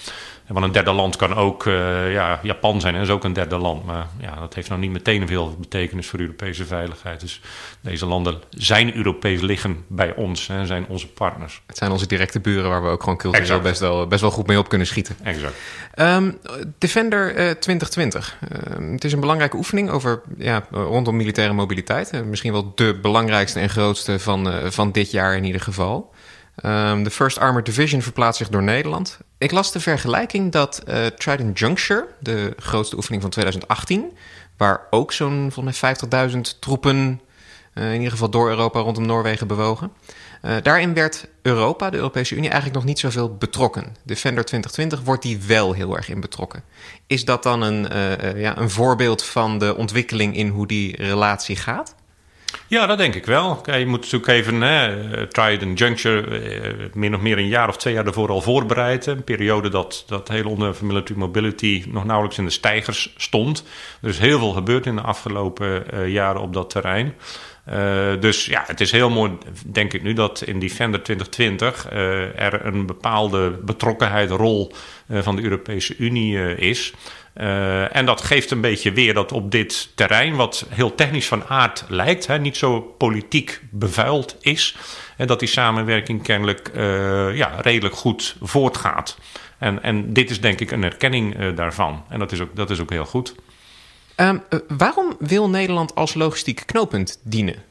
Want 0.46 0.64
een 0.64 0.72
derde 0.72 0.92
land 0.92 1.16
kan 1.16 1.34
ook 1.34 1.64
uh, 1.64 2.12
ja, 2.12 2.40
Japan 2.42 2.80
zijn, 2.80 2.94
dat 2.94 3.02
is 3.02 3.10
ook 3.10 3.24
een 3.24 3.32
derde 3.32 3.56
land. 3.56 3.84
Maar 3.84 4.06
ja, 4.20 4.34
dat 4.34 4.54
heeft 4.54 4.68
nou 4.68 4.80
niet 4.80 4.90
meteen 4.90 5.26
veel 5.26 5.56
betekenis 5.60 6.06
voor 6.06 6.18
Europese 6.18 6.64
veiligheid. 6.64 7.20
Dus 7.20 7.40
deze 7.80 8.06
landen 8.06 8.40
zijn 8.50 8.96
Europees 8.96 9.40
liggen 9.40 9.84
bij 9.86 10.14
ons 10.14 10.48
en 10.48 10.66
zijn 10.66 10.86
onze 10.88 11.08
partners. 11.08 11.62
Het 11.66 11.76
zijn 11.78 11.90
onze 11.90 12.06
directe 12.06 12.40
buren 12.40 12.70
waar 12.70 12.82
we 12.82 12.88
ook 12.88 13.02
gewoon 13.02 13.18
cultureel 13.18 13.60
best 13.60 13.80
wel, 13.80 14.06
best 14.06 14.20
wel 14.20 14.30
goed 14.30 14.46
mee 14.46 14.58
op 14.58 14.68
kunnen 14.68 14.86
schieten. 14.86 15.16
Exact. 15.22 15.54
Um, 15.96 16.38
Defender 16.78 17.28
uh, 17.28 17.50
2020. 17.50 18.38
Uh, 18.52 18.92
het 18.92 19.04
is 19.04 19.12
een 19.12 19.20
belangrijke 19.20 19.56
oefening 19.56 19.90
over, 19.90 20.20
ja, 20.38 20.66
rondom 20.70 21.16
militaire 21.16 21.52
mobiliteit. 21.54 22.24
Misschien 22.24 22.52
wel 22.52 22.72
de 22.74 22.98
belangrijkste 23.02 23.60
en 23.60 23.70
grootste 23.70 24.18
van, 24.18 24.72
van 24.72 24.92
dit 24.92 25.01
jaar 25.10 25.36
in 25.36 25.44
ieder 25.44 25.60
geval. 25.60 26.12
Um, 26.64 27.02
de 27.02 27.10
First 27.10 27.38
Armored 27.38 27.66
Division 27.66 28.02
verplaatst 28.02 28.38
zich 28.38 28.48
door 28.48 28.62
Nederland. 28.62 29.18
Ik 29.38 29.50
las 29.50 29.72
de 29.72 29.80
vergelijking 29.80 30.52
dat 30.52 30.82
uh, 30.88 31.06
Trident 31.06 31.58
Juncture, 31.58 32.06
de 32.20 32.52
grootste 32.56 32.96
oefening 32.96 33.22
van 33.22 33.30
2018, 33.30 34.12
waar 34.56 34.80
ook 34.90 35.12
zo'n 35.12 35.50
volgens 35.52 35.80
mij 35.80 35.96
50.000 36.30 36.58
troepen 36.60 37.20
uh, 37.74 37.86
in 37.88 37.96
ieder 37.96 38.10
geval 38.10 38.30
door 38.30 38.48
Europa 38.48 38.80
rondom 38.80 39.06
Noorwegen 39.06 39.46
bewogen. 39.46 39.92
Uh, 40.42 40.56
daarin 40.62 40.94
werd 40.94 41.28
Europa, 41.42 41.90
de 41.90 41.96
Europese 41.96 42.34
Unie, 42.34 42.50
eigenlijk 42.50 42.78
nog 42.78 42.88
niet 42.88 42.98
zoveel 42.98 43.36
betrokken. 43.36 43.96
Defender 44.02 44.44
2020 44.44 45.02
wordt 45.02 45.22
die 45.22 45.40
wel 45.46 45.72
heel 45.72 45.96
erg 45.96 46.08
in 46.08 46.20
betrokken. 46.20 46.64
Is 47.06 47.24
dat 47.24 47.42
dan 47.42 47.62
een, 47.62 47.88
ja, 48.38 48.58
een 48.58 48.70
voorbeeld 48.70 49.24
van 49.24 49.58
de 49.58 49.76
ontwikkeling 49.76 50.36
in 50.36 50.48
hoe 50.48 50.66
die 50.66 50.96
relatie 50.96 51.56
gaat? 51.56 51.94
Ja, 52.72 52.86
dat 52.86 52.98
denk 52.98 53.14
ik 53.14 53.26
wel. 53.26 53.60
Je 53.64 53.86
moet 53.86 54.00
natuurlijk 54.00 54.26
even 54.26 54.60
hè, 54.60 55.26
Trident 55.26 55.78
Juncture 55.78 56.40
eh, 56.40 56.72
min 56.94 57.14
of 57.14 57.20
meer 57.20 57.38
een 57.38 57.48
jaar 57.48 57.68
of 57.68 57.76
twee 57.76 57.94
jaar 57.94 58.06
ervoor 58.06 58.30
al 58.30 58.40
voorbereiden. 58.40 59.16
Een 59.16 59.24
periode 59.24 59.68
dat 59.68 60.04
dat 60.06 60.28
hele 60.28 60.48
onderwerp 60.48 60.80
military 60.80 61.18
mobility 61.18 61.84
nog 61.88 62.04
nauwelijks 62.04 62.38
in 62.38 62.44
de 62.44 62.50
stijgers 62.50 63.14
stond. 63.16 63.64
Er 64.02 64.08
is 64.08 64.18
heel 64.18 64.38
veel 64.38 64.52
gebeurd 64.52 64.86
in 64.86 64.96
de 64.96 65.02
afgelopen 65.02 65.84
uh, 65.94 66.08
jaren 66.08 66.40
op 66.40 66.52
dat 66.52 66.70
terrein. 66.70 67.14
Dus 68.20 68.46
ja, 68.46 68.64
het 68.66 68.80
is 68.80 68.90
heel 68.90 69.10
mooi, 69.10 69.32
denk 69.66 69.92
ik 69.92 70.02
nu, 70.02 70.12
dat 70.12 70.42
in 70.42 70.58
Defender 70.58 71.02
2020 71.02 71.92
uh, 71.92 72.40
er 72.40 72.66
een 72.66 72.86
bepaalde 72.86 73.50
betrokkenheid, 73.50 74.30
rol 74.30 74.72
van 75.08 75.36
de 75.36 75.42
Europese 75.42 75.96
Unie 75.98 76.56
is. 76.56 76.92
Uh, 77.36 77.96
en 77.96 78.06
dat 78.06 78.20
geeft 78.20 78.50
een 78.50 78.60
beetje 78.60 78.92
weer 78.92 79.14
dat 79.14 79.32
op 79.32 79.50
dit 79.50 79.88
terrein, 79.94 80.36
wat 80.36 80.66
heel 80.68 80.94
technisch 80.94 81.28
van 81.28 81.44
aard 81.44 81.84
lijkt, 81.88 82.26
hè, 82.26 82.38
niet 82.38 82.56
zo 82.56 82.80
politiek 82.80 83.60
bevuild 83.70 84.36
is, 84.40 84.76
en 85.16 85.26
dat 85.26 85.38
die 85.38 85.48
samenwerking 85.48 86.22
kennelijk 86.22 86.70
uh, 86.74 87.36
ja, 87.36 87.54
redelijk 87.60 87.94
goed 87.94 88.36
voortgaat. 88.40 89.18
En, 89.58 89.82
en 89.82 90.12
dit 90.12 90.30
is 90.30 90.40
denk 90.40 90.60
ik 90.60 90.70
een 90.70 90.82
erkenning 90.82 91.40
uh, 91.40 91.56
daarvan. 91.56 92.04
En 92.08 92.18
dat 92.18 92.32
is 92.32 92.40
ook, 92.40 92.56
dat 92.56 92.70
is 92.70 92.80
ook 92.80 92.90
heel 92.90 93.04
goed. 93.04 93.34
Um, 94.16 94.42
waarom 94.68 95.16
wil 95.18 95.48
Nederland 95.48 95.94
als 95.94 96.14
logistiek 96.14 96.62
knooppunt 96.66 97.20
dienen? 97.22 97.62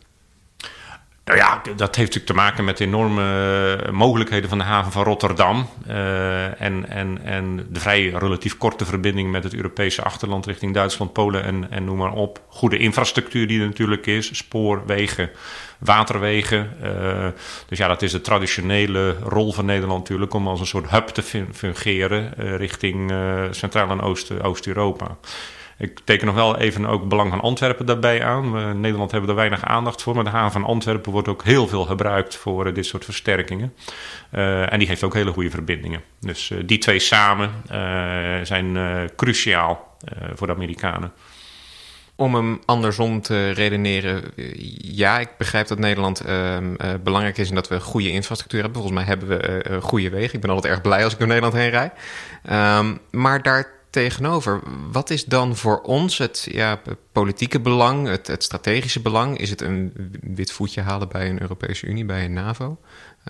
Nou 1.25 1.37
ja, 1.37 1.61
dat 1.63 1.95
heeft 1.95 1.97
natuurlijk 1.97 2.25
te 2.25 2.33
maken 2.33 2.63
met 2.63 2.77
de 2.77 2.85
enorme 2.85 3.77
eh, 3.85 3.91
mogelijkheden 3.91 4.49
van 4.49 4.57
de 4.57 4.63
haven 4.63 4.91
van 4.91 5.03
Rotterdam. 5.03 5.67
Uh, 5.87 6.61
en, 6.61 6.89
en, 6.89 7.19
en 7.23 7.67
de 7.69 7.79
vrij 7.79 8.09
relatief 8.09 8.57
korte 8.57 8.85
verbinding 8.85 9.31
met 9.31 9.43
het 9.43 9.53
Europese 9.53 10.01
achterland 10.01 10.45
richting 10.45 10.73
Duitsland, 10.73 11.13
Polen 11.13 11.43
en, 11.43 11.71
en 11.71 11.83
noem 11.83 11.97
maar 11.97 12.13
op. 12.13 12.41
Goede 12.47 12.77
infrastructuur 12.77 13.47
die 13.47 13.59
er 13.59 13.65
natuurlijk 13.65 14.05
is, 14.05 14.37
spoorwegen, 14.37 15.29
waterwegen. 15.77 16.69
Uh, 16.83 17.27
dus 17.67 17.77
ja, 17.77 17.87
dat 17.87 18.01
is 18.01 18.11
de 18.11 18.21
traditionele 18.21 19.17
rol 19.23 19.53
van 19.53 19.65
Nederland 19.65 19.99
natuurlijk 19.99 20.33
om 20.33 20.47
als 20.47 20.59
een 20.59 20.65
soort 20.65 20.89
hub 20.89 21.07
te 21.07 21.47
fungeren 21.53 22.33
richting 22.57 23.13
Centraal- 23.51 23.89
en 23.89 24.01
Oost-Europa. 24.41 25.05
Oost 25.05 25.37
ik 25.81 25.99
teken 26.03 26.25
nog 26.25 26.35
wel 26.35 26.57
even 26.57 26.85
ook 26.85 26.99
het 26.99 27.09
belang 27.09 27.29
van 27.29 27.41
Antwerpen 27.41 27.85
daarbij 27.85 28.23
aan. 28.23 28.79
Nederland 28.79 29.11
hebben 29.11 29.29
er 29.29 29.35
weinig 29.35 29.65
aandacht 29.65 30.01
voor, 30.01 30.15
maar 30.15 30.23
de 30.23 30.29
haven 30.29 30.51
van 30.51 30.69
Antwerpen 30.69 31.11
wordt 31.11 31.27
ook 31.27 31.43
heel 31.43 31.67
veel 31.67 31.85
gebruikt 31.85 32.35
voor 32.35 32.67
uh, 32.67 32.73
dit 32.73 32.85
soort 32.85 33.05
versterkingen. 33.05 33.73
Uh, 34.31 34.73
en 34.73 34.79
die 34.79 34.87
heeft 34.87 35.03
ook 35.03 35.13
hele 35.13 35.31
goede 35.31 35.49
verbindingen. 35.49 36.01
Dus 36.19 36.49
uh, 36.49 36.59
die 36.65 36.77
twee 36.77 36.99
samen 36.99 37.51
zijn 38.43 38.77
cruciaal 39.15 39.97
voor 40.35 40.47
de 40.47 40.53
Amerikanen. 40.53 41.11
Om 42.15 42.35
hem 42.35 42.59
andersom 42.65 43.21
te 43.21 43.49
redeneren, 43.49 44.23
ja, 44.81 45.19
ik 45.19 45.29
begrijp 45.37 45.67
dat 45.67 45.79
Nederland 45.79 46.19
ehm, 46.19 46.75
belangrijk 47.03 47.37
is 47.37 47.49
en 47.49 47.55
dat 47.55 47.67
we 47.67 47.79
goede 47.79 48.11
infrastructuur 48.11 48.61
hebben. 48.61 48.81
Volgens 48.81 48.99
mij 48.99 49.09
hebben 49.09 49.27
we 49.27 49.81
goede 49.81 50.09
wegen. 50.09 50.35
Ik 50.35 50.41
ben 50.41 50.49
altijd 50.49 50.73
erg 50.73 50.81
blij 50.81 51.03
als 51.03 51.13
ik 51.13 51.19
door 51.19 51.27
Nederland 51.27 51.55
heen 51.55 51.69
rijd. 51.69 51.93
Um, 52.79 52.99
maar 53.11 53.41
daar 53.41 53.80
tegenover. 53.91 54.61
Wat 54.91 55.09
is 55.09 55.25
dan 55.25 55.55
voor 55.55 55.81
ons 55.81 56.17
het 56.17 56.47
ja, 56.51 56.81
politieke 57.11 57.59
belang, 57.59 58.07
het, 58.07 58.27
het, 58.27 58.43
strategische 58.43 59.01
belang? 59.01 59.37
Is 59.37 59.49
het 59.49 59.61
een 59.61 59.93
wit 60.21 60.51
voetje 60.51 60.81
halen 60.81 61.09
bij 61.09 61.29
een 61.29 61.41
Europese 61.41 61.85
Unie, 61.85 62.05
bij 62.05 62.25
een 62.25 62.33
NAVO? 62.33 62.77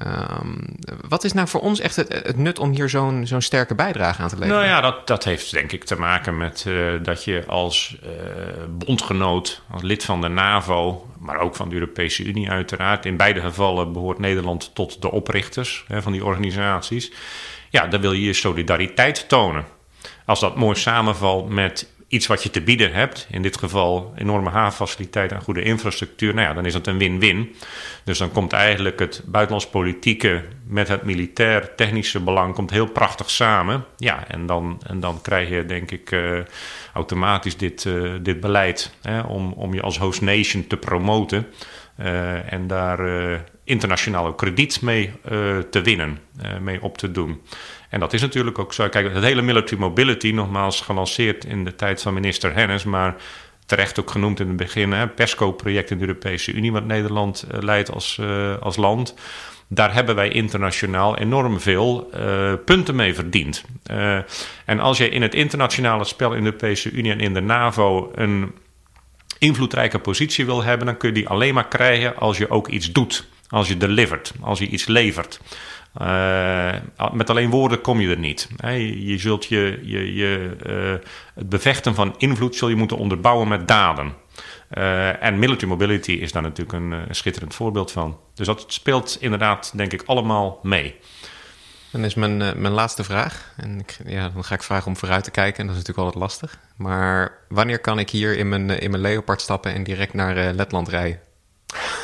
Um, 0.05 0.75
wat 1.07 1.23
is 1.23 1.33
nou 1.33 1.47
voor 1.47 1.61
ons 1.61 1.79
echt 1.79 1.95
het, 1.95 2.37
nut 2.37 2.59
om 2.59 2.71
hier 2.71 2.89
zo'n 2.89 3.25
sterke 3.37 3.75
bijdrage 3.75 4.21
aan 4.21 4.29
te 4.29 4.37
leveren? 4.37 4.57
Nou 4.57 4.69
ja, 4.69 4.81
dat, 4.81 5.07
dat 5.07 5.23
heeft 5.23 5.51
denk 5.51 5.71
ik 5.71 5.83
te 5.83 5.95
maken 5.95 6.37
met 6.37 6.65
uh, 6.67 7.03
dat 7.03 7.23
je 7.23 7.43
als 7.47 7.97
uh, 8.03 8.09
bondgenoot, 8.69 9.61
als 9.71 9.81
lid 9.81 10.03
van 10.03 10.21
de 10.21 10.27
NAVO, 10.27 11.09
maar 11.19 11.39
ook 11.39 11.55
van 11.55 11.69
de 11.69 11.75
Europese 11.75 12.23
Unie 12.23 12.49
uiteraard, 12.49 13.05
in 13.05 13.17
beide 13.17 13.41
gevallen 13.41 13.93
behoort 13.93 14.19
Nederland 14.19 14.75
tot 14.75 15.01
de 15.01 15.11
oprichters 15.11 15.85
hè, 15.87 16.01
van 16.01 16.11
die 16.11 16.25
organisaties. 16.25 17.11
Ja, 17.69 17.87
dan 17.87 18.01
wil 18.01 18.11
je 18.11 18.25
je 18.25 18.33
solidariteit 18.33 19.29
tonen. 19.29 19.65
Als 20.31 20.39
dat 20.39 20.55
mooi 20.55 20.75
samenvalt 20.75 21.49
met 21.49 21.89
iets 22.07 22.27
wat 22.27 22.43
je 22.43 22.49
te 22.49 22.61
bieden 22.61 22.93
hebt, 22.93 23.27
in 23.29 23.41
dit 23.41 23.57
geval 23.57 24.13
enorme 24.17 24.49
havenfaciliteit 24.49 25.31
en 25.31 25.41
goede 25.41 25.61
infrastructuur, 25.61 26.33
nou 26.33 26.47
ja, 26.47 26.53
dan 26.53 26.65
is 26.65 26.73
dat 26.73 26.87
een 26.87 26.97
win-win. 26.97 27.55
Dus 28.03 28.17
dan 28.17 28.31
komt 28.31 28.53
eigenlijk 28.53 28.99
het 28.99 29.23
buitenlands 29.25 29.69
politieke 29.69 30.43
met 30.65 30.87
het 30.87 31.03
militair 31.03 31.75
technische 31.75 32.19
belang 32.19 32.53
komt 32.53 32.69
heel 32.69 32.85
prachtig 32.85 33.29
samen. 33.29 33.85
Ja, 33.97 34.27
en 34.27 34.45
dan, 34.45 34.81
en 34.87 34.99
dan 34.99 35.21
krijg 35.21 35.49
je 35.49 35.65
denk 35.65 35.91
ik 35.91 36.11
uh, 36.11 36.39
automatisch 36.93 37.57
dit, 37.57 37.85
uh, 37.85 38.11
dit 38.21 38.39
beleid 38.39 38.95
hè, 39.01 39.21
om, 39.21 39.53
om 39.53 39.73
je 39.73 39.81
als 39.81 39.97
host 39.97 40.21
nation 40.21 40.67
te 40.67 40.77
promoten. 40.77 41.47
en 42.45 42.67
daar 42.67 42.99
internationaal 43.63 44.33
krediet 44.33 44.81
mee 44.81 45.11
te 45.69 45.81
winnen, 45.81 46.19
mee 46.61 46.81
op 46.81 46.97
te 46.97 47.11
doen. 47.11 47.41
En 47.91 47.99
dat 47.99 48.13
is 48.13 48.21
natuurlijk 48.21 48.59
ook 48.59 48.73
zo. 48.73 48.89
Kijk, 48.89 49.13
het 49.13 49.23
hele 49.23 49.41
military 49.41 49.81
mobility, 49.81 50.31
nogmaals 50.31 50.81
gelanceerd 50.81 51.45
in 51.45 51.63
de 51.63 51.75
tijd 51.75 52.01
van 52.01 52.13
minister 52.13 52.53
Hennis, 52.53 52.83
maar 52.83 53.15
terecht 53.65 53.99
ook 53.99 54.11
genoemd 54.11 54.39
in 54.39 54.47
het 54.47 54.57
begin, 54.57 54.91
hè, 54.91 55.07
PESCO-project 55.07 55.91
in 55.91 55.97
de 55.97 56.05
Europese 56.05 56.51
Unie, 56.51 56.71
wat 56.71 56.85
Nederland 56.85 57.45
leidt 57.59 57.91
als, 57.91 58.21
als 58.59 58.75
land 58.75 59.13
daar 59.73 59.93
hebben 59.93 60.15
wij 60.15 60.29
internationaal 60.29 61.17
enorm 61.17 61.59
veel 61.59 62.09
uh, 62.15 62.53
punten 62.65 62.95
mee 62.95 63.13
verdiend. 63.13 63.63
En 64.65 64.79
als 64.79 64.97
je 64.97 65.09
in 65.09 65.21
het 65.21 65.35
internationale 65.35 66.03
spel 66.03 66.33
in 66.33 66.39
de 66.39 66.45
Europese 66.45 66.91
Unie 66.91 67.11
en 67.11 67.19
in 67.19 67.33
de 67.33 67.41
NAVO 67.41 68.11
een 68.15 68.51
invloedrijke 69.37 69.99
positie 69.99 70.45
wil 70.45 70.63
hebben, 70.63 70.85
dan 70.85 70.97
kun 70.97 71.09
je 71.09 71.15
die 71.15 71.27
alleen 71.27 71.53
maar 71.53 71.67
krijgen 71.67 72.15
als 72.15 72.37
je 72.37 72.49
ook 72.49 72.67
iets 72.67 72.91
doet. 72.91 73.27
Als 73.51 73.67
je 73.67 73.77
delivert, 73.77 74.33
als 74.41 74.59
je 74.59 74.67
iets 74.67 74.85
levert. 74.85 75.39
Uh, 76.01 76.73
met 77.11 77.29
alleen 77.29 77.49
woorden 77.49 77.81
kom 77.81 77.99
je 77.99 78.09
er 78.09 78.19
niet. 78.19 78.49
Je 78.97 79.17
zult 79.17 79.45
je, 79.45 79.79
je, 79.83 80.13
je, 80.13 80.55
het 81.33 81.49
bevechten 81.49 81.95
van 81.95 82.15
invloed 82.17 82.55
zul 82.55 82.69
je 82.69 82.75
moeten 82.75 82.97
onderbouwen 82.97 83.47
met 83.47 83.67
daden. 83.67 84.13
Uh, 84.77 85.23
en 85.23 85.39
military 85.39 85.67
mobility 85.69 86.11
is 86.11 86.31
daar 86.31 86.41
natuurlijk 86.41 86.77
een, 86.77 86.91
een, 86.91 87.15
schitterend 87.15 87.55
voorbeeld 87.55 87.91
van. 87.91 88.19
Dus 88.33 88.45
dat 88.45 88.65
speelt 88.67 89.17
inderdaad, 89.19 89.71
denk 89.75 89.93
ik, 89.93 90.03
allemaal 90.05 90.59
mee. 90.63 90.95
Dan 91.91 92.03
is 92.03 92.15
mijn, 92.15 92.37
mijn 92.37 92.73
laatste 92.73 93.03
vraag. 93.03 93.53
En 93.57 93.79
ik, 93.79 93.97
ja, 94.05 94.29
dan 94.29 94.43
ga 94.43 94.55
ik 94.55 94.63
vragen 94.63 94.87
om 94.87 94.97
vooruit 94.97 95.23
te 95.23 95.31
kijken. 95.31 95.59
En 95.59 95.67
dat 95.67 95.75
is 95.75 95.81
natuurlijk 95.81 96.07
altijd 96.07 96.23
lastig. 96.23 96.59
Maar 96.75 97.37
wanneer 97.49 97.79
kan 97.79 97.99
ik 97.99 98.09
hier 98.09 98.37
in 98.37 98.49
mijn, 98.49 98.69
in 98.69 98.91
mijn 98.91 99.01
Leopard 99.01 99.41
stappen 99.41 99.73
en 99.73 99.83
direct 99.83 100.13
naar 100.13 100.53
Letland 100.53 100.87
rijden? 100.87 101.19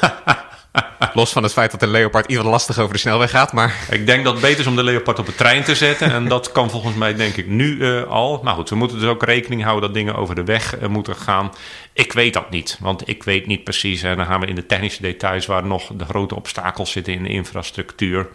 Los 1.14 1.32
van 1.32 1.44
het 1.44 1.54
feit 1.54 1.72
dat 1.72 1.80
de 1.80 1.88
Leopard 1.88 2.30
ieder 2.30 2.46
lastig 2.46 2.80
over 2.80 2.94
de 2.94 3.00
snelweg 3.00 3.30
gaat, 3.30 3.54
maar... 3.54 3.76
Ik 3.90 4.06
denk 4.06 4.24
dat 4.24 4.34
het 4.34 4.42
beter 4.42 4.60
is 4.60 4.68
om 4.68 4.76
de 4.76 4.84
Leopard 4.84 5.20
op 5.20 5.26
de 5.26 5.36
trein 5.36 5.64
te 5.64 5.76
zetten. 5.76 6.12
En 6.12 6.28
dat 6.28 6.52
kan 6.52 6.70
volgens 6.70 6.96
mij 6.96 7.16
denk 7.16 7.36
ik 7.36 7.48
nu 7.48 7.76
uh, 7.78 8.04
al. 8.04 8.40
Maar 8.44 8.54
goed, 8.54 8.70
we 8.70 8.76
moeten 8.76 9.00
dus 9.00 9.10
ook 9.10 9.24
rekening 9.24 9.64
houden 9.64 9.84
dat 9.84 9.94
dingen 9.94 10.16
over 10.16 10.36
de 10.36 10.44
weg 10.44 10.80
uh, 10.80 10.88
moeten 10.88 11.16
gaan. 11.16 11.54
Ik 11.94 12.14
weet 12.14 12.34
dat 12.34 12.50
niet, 12.50 12.78
want 12.80 13.08
ik 13.08 13.24
weet 13.24 13.48
niet 13.48 13.64
precies. 13.64 14.04
En 14.04 14.18
dan 14.18 14.26
gaan 14.26 14.40
we 14.40 14.46
in 14.46 14.56
de 14.56 14.66
technische 14.66 15.02
details 15.02 15.46
waar 15.46 15.66
nog 15.66 15.92
de 15.94 16.06
grote 16.06 16.36
obstakels 16.36 16.92
zitten 16.92 17.14
in 17.14 17.24
de 17.24 17.30
infrastructuur. 17.30 18.28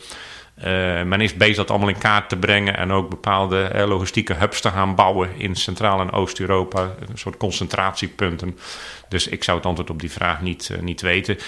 Uh, 0.66 1.02
men 1.02 1.20
is 1.20 1.34
bezig 1.34 1.56
dat 1.56 1.70
allemaal 1.70 1.88
in 1.88 1.98
kaart 1.98 2.28
te 2.28 2.36
brengen 2.36 2.76
en 2.76 2.92
ook 2.92 3.10
bepaalde 3.10 3.70
uh, 3.74 3.86
logistieke 3.86 4.34
hubs 4.34 4.60
te 4.60 4.70
gaan 4.70 4.94
bouwen 4.94 5.28
in 5.36 5.54
Centraal- 5.54 6.00
en 6.00 6.12
Oost-Europa. 6.12 6.80
Een 6.80 7.18
soort 7.18 7.36
concentratiepunten. 7.36 8.58
Dus 9.08 9.28
ik 9.28 9.44
zou 9.44 9.56
het 9.56 9.66
antwoord 9.66 9.90
op 9.90 10.00
die 10.00 10.10
vraag 10.10 10.40
niet, 10.40 10.68
uh, 10.72 10.80
niet 10.80 11.00
weten. 11.00 11.38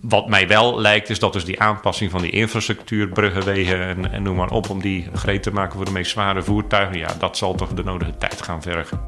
Wat 0.00 0.28
mij 0.28 0.48
wel 0.48 0.80
lijkt 0.80 1.10
is 1.10 1.18
dat 1.18 1.32
dus 1.32 1.44
die 1.44 1.60
aanpassing 1.60 2.10
van 2.10 2.22
die 2.22 2.30
infrastructuur, 2.30 3.08
bruggen, 3.08 3.44
wegen 3.44 3.80
en, 3.80 4.12
en 4.12 4.22
noem 4.22 4.36
maar 4.36 4.50
op, 4.50 4.70
om 4.70 4.80
die 4.80 5.08
gereed 5.14 5.42
te 5.42 5.52
maken 5.52 5.76
voor 5.76 5.84
de 5.84 5.90
meest 5.90 6.10
zware 6.10 6.42
voertuigen, 6.42 6.98
ja, 6.98 7.14
dat 7.18 7.36
zal 7.36 7.54
toch 7.54 7.74
de 7.74 7.84
nodige 7.84 8.16
tijd 8.16 8.42
gaan 8.42 8.62
vergen. 8.62 9.00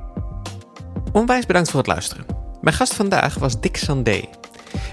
Onwijs 1.12 1.46
bedankt 1.46 1.70
voor 1.70 1.78
het 1.78 1.88
luisteren. 1.88 2.26
Mijn 2.60 2.76
gast 2.76 2.94
vandaag 2.94 3.34
was 3.34 3.60
Dick 3.60 3.76
Sandé. 3.76 4.20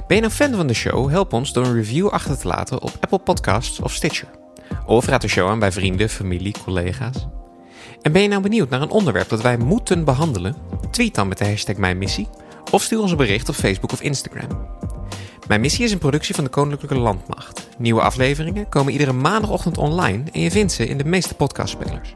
Ben 0.07 0.17
je 0.17 0.23
een 0.23 0.31
fan 0.31 0.53
van 0.55 0.67
de 0.67 0.73
show? 0.73 1.09
Help 1.09 1.33
ons 1.33 1.53
door 1.53 1.65
een 1.65 1.73
review 1.73 2.07
achter 2.07 2.37
te 2.37 2.47
laten 2.47 2.81
op 2.81 2.91
Apple 2.99 3.19
Podcasts 3.19 3.79
of 3.79 3.93
Stitcher. 3.93 4.38
Of 4.85 5.05
raad 5.05 5.21
de 5.21 5.27
show 5.27 5.49
aan 5.49 5.59
bij 5.59 5.71
vrienden, 5.71 6.09
familie, 6.09 6.55
collega's. 6.63 7.27
En 8.01 8.11
ben 8.11 8.21
je 8.21 8.27
nou 8.27 8.41
benieuwd 8.41 8.69
naar 8.69 8.81
een 8.81 8.89
onderwerp 8.89 9.29
dat 9.29 9.41
wij 9.41 9.57
moeten 9.57 10.03
behandelen? 10.03 10.55
Tweet 10.91 11.15
dan 11.15 11.27
met 11.27 11.37
de 11.37 11.45
hashtag 11.45 11.77
Mijn 11.77 11.97
Missie 11.97 12.27
of 12.71 12.81
stuur 12.81 13.01
ons 13.01 13.11
een 13.11 13.17
bericht 13.17 13.49
op 13.49 13.55
Facebook 13.55 13.91
of 13.91 14.01
Instagram. 14.01 14.67
Mijn 15.47 15.61
Missie 15.61 15.85
is 15.85 15.91
een 15.91 15.97
productie 15.97 16.35
van 16.35 16.43
de 16.43 16.49
Koninklijke 16.49 16.97
Landmacht. 16.97 17.67
Nieuwe 17.77 18.01
afleveringen 18.01 18.69
komen 18.69 18.91
iedere 18.91 19.13
maandagochtend 19.13 19.77
online 19.77 20.23
en 20.31 20.41
je 20.41 20.51
vindt 20.51 20.71
ze 20.71 20.85
in 20.85 20.97
de 20.97 21.05
meeste 21.05 21.33
podcastspelers. 21.33 22.13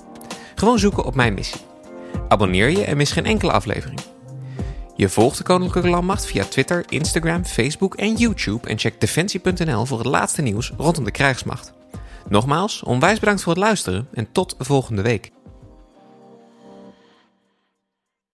Gewoon 0.55 0.79
zoeken 0.79 1.05
op 1.05 1.15
Mijn 1.15 1.33
Missie. 1.33 1.61
Abonneer 2.27 2.69
je 2.69 2.83
en 2.83 2.97
mis 2.97 3.11
geen 3.11 3.25
enkele 3.25 3.51
aflevering. 3.51 3.99
Je 4.95 5.09
volgt 5.09 5.37
de 5.37 5.43
Koninklijke 5.43 5.89
Landmacht 5.89 6.25
via 6.25 6.43
Twitter, 6.43 6.85
Instagram, 6.89 7.45
Facebook 7.45 7.95
en 7.95 8.15
YouTube 8.15 8.69
en 8.69 8.79
check 8.79 9.01
defensie.nl 9.01 9.85
voor 9.85 9.97
het 9.97 10.07
laatste 10.07 10.41
nieuws 10.41 10.71
rondom 10.77 11.03
de 11.03 11.11
krijgsmacht. 11.11 11.73
Nogmaals, 12.29 12.83
onwijs 12.83 13.19
bedankt 13.19 13.41
voor 13.41 13.53
het 13.53 13.61
luisteren 13.61 14.07
en 14.13 14.31
tot 14.31 14.55
volgende 14.59 15.01
week. 15.01 15.31